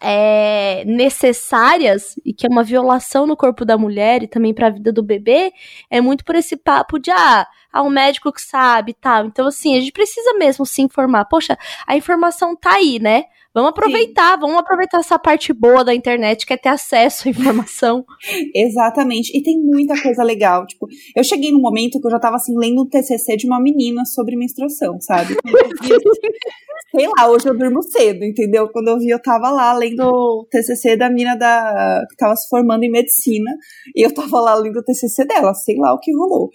[0.00, 4.70] é, necessárias e que é uma violação no corpo da mulher e também para a
[4.70, 5.52] vida do bebê,
[5.90, 9.26] é muito por esse papo de ah, há um médico que sabe e tal.
[9.26, 11.24] Então, assim, a gente precisa mesmo se informar.
[11.26, 11.56] Poxa,
[11.86, 13.24] a informação tá aí, né?
[13.54, 14.40] Vamos aproveitar, Sim.
[14.40, 18.04] vamos aproveitar essa parte boa da internet, que é ter acesso à informação.
[18.54, 19.36] Exatamente.
[19.36, 20.66] E tem muita coisa legal.
[20.66, 23.60] Tipo, eu cheguei num momento que eu já tava assim, lendo um TCC de uma
[23.60, 25.34] menina sobre menstruação, sabe?
[26.94, 28.68] Sei lá, hoje eu durmo cedo, entendeu?
[28.68, 32.48] Quando eu vi, eu tava lá lendo o TCC da mina da, que tava se
[32.48, 33.50] formando em medicina,
[33.94, 36.50] e eu tava lá lendo o TCC dela, sei lá o que rolou.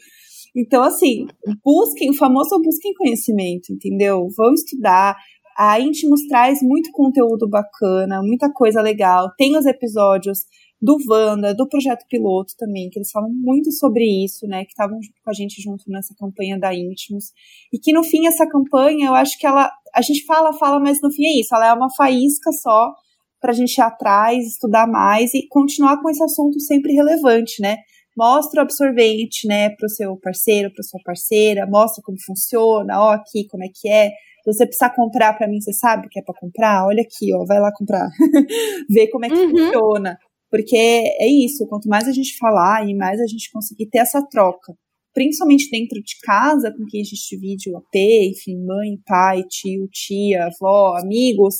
[0.56, 1.26] Então, assim,
[1.64, 4.28] busquem, o famoso busquem conhecimento, entendeu?
[4.38, 5.16] Vão estudar,
[5.58, 9.32] a Íntimos traz muito conteúdo bacana, muita coisa legal.
[9.38, 10.46] Tem os episódios
[10.82, 14.66] do Wanda, do Projeto Piloto também, que eles falam muito sobre isso, né?
[14.66, 17.32] Que estavam com a gente junto nessa campanha da Íntimos.
[17.72, 19.72] E que no fim, essa campanha, eu acho que ela.
[19.96, 21.56] A gente fala, fala, mas no fim é isso.
[21.56, 22.94] Ela é uma faísca só
[23.40, 27.78] para a gente ir atrás, estudar mais e continuar com esse assunto sempre relevante, né?
[28.16, 33.12] Mostra o absorvente, né, para o seu parceiro, para sua parceira, mostra como funciona, ó,
[33.12, 34.12] aqui como é que é
[34.46, 36.86] você precisar comprar para mim, você sabe que é para comprar?
[36.86, 38.10] Olha aqui, ó, vai lá comprar.
[38.90, 39.50] Ver como é que uhum.
[39.52, 40.18] funciona.
[40.52, 44.22] Porque é isso, quanto mais a gente falar e mais a gente conseguir ter essa
[44.30, 44.74] troca,
[45.14, 49.88] principalmente dentro de casa, com quem a gente divide o AP, enfim, mãe, pai, tio,
[49.92, 51.56] tia, avó, amigos,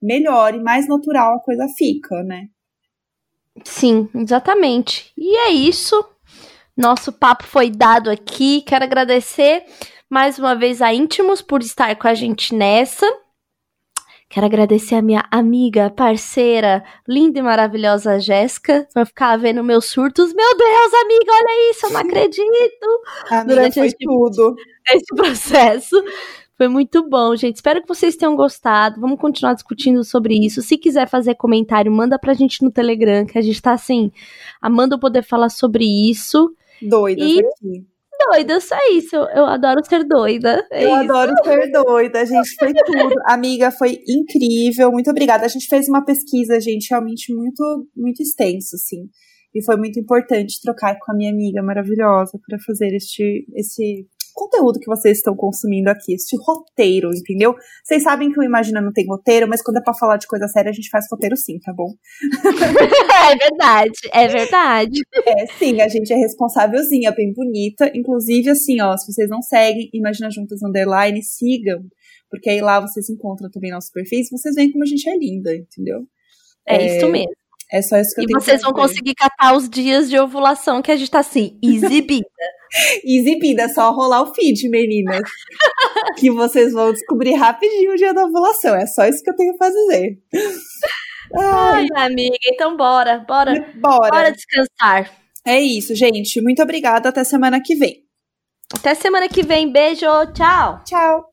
[0.00, 2.46] melhor e mais natural a coisa fica, né?
[3.64, 5.12] Sim, exatamente.
[5.16, 6.04] E é isso.
[6.76, 8.62] Nosso papo foi dado aqui.
[8.62, 9.64] Quero agradecer
[10.08, 13.06] mais uma vez a Íntimos por estar com a gente nessa.
[14.30, 20.34] Quero agradecer a minha amiga, parceira, linda e maravilhosa Jéssica, por ficar vendo meus surtos.
[20.34, 23.02] Meu Deus, amiga, olha isso, eu não acredito!
[23.30, 24.54] Amiga, Durante foi tudo.
[24.92, 25.96] esse processo.
[26.58, 27.56] Foi muito bom, gente.
[27.56, 29.00] Espero que vocês tenham gostado.
[29.00, 30.60] Vamos continuar discutindo sobre isso.
[30.60, 34.10] Se quiser fazer comentário, manda pra gente no Telegram, que a gente tá assim,
[34.60, 36.52] amando poder falar sobre isso.
[36.82, 37.38] Doidas e...
[37.38, 37.86] aqui
[38.30, 39.14] doida, só isso.
[39.14, 40.66] Eu adoro ser doida.
[40.72, 40.96] É eu isso.
[40.96, 42.54] adoro ser doida, gente.
[42.56, 43.14] Foi tudo.
[43.26, 44.90] Amiga, foi incrível.
[44.90, 45.46] Muito obrigada.
[45.46, 49.08] A gente fez uma pesquisa, gente, realmente muito, muito extensa, assim.
[49.54, 54.06] E foi muito importante trocar com a minha amiga maravilhosa para fazer este, esse
[54.38, 57.54] conteúdo que vocês estão consumindo aqui, este roteiro, entendeu?
[57.84, 60.46] Vocês sabem que o Imagina não tem roteiro, mas quando é pra falar de coisa
[60.46, 61.92] séria, a gente faz roteiro sim, tá bom?
[63.32, 65.00] é verdade, é verdade.
[65.26, 67.90] É, sim, a gente é responsávelzinha, bem bonita.
[67.94, 71.84] Inclusive, assim, ó, se vocês não seguem Imagina Juntas Underline, sigam,
[72.30, 75.16] porque aí lá vocês encontram também nosso perfil e vocês veem como a gente é
[75.16, 76.06] linda, entendeu?
[76.66, 77.32] É, é isso mesmo.
[77.70, 80.80] É só isso que e eu tenho vocês vão conseguir catar os dias de ovulação
[80.80, 82.26] que a gente tá assim, exibida.
[83.04, 85.20] exibida, é só rolar o feed, meninas.
[86.18, 88.74] que vocês vão descobrir rapidinho o dia da ovulação.
[88.74, 90.18] É só isso que eu tenho pra dizer.
[91.36, 93.72] Ai, Ai amiga, então bora, bora.
[93.76, 94.10] Bora.
[94.10, 95.10] Bora descansar.
[95.46, 96.40] É isso, gente.
[96.40, 97.08] Muito obrigada.
[97.08, 98.04] Até semana que vem.
[98.74, 99.70] Até semana que vem.
[99.70, 100.06] Beijo.
[100.34, 100.82] Tchau.
[100.84, 101.28] Tchau.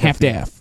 [0.00, 0.59] half-daff.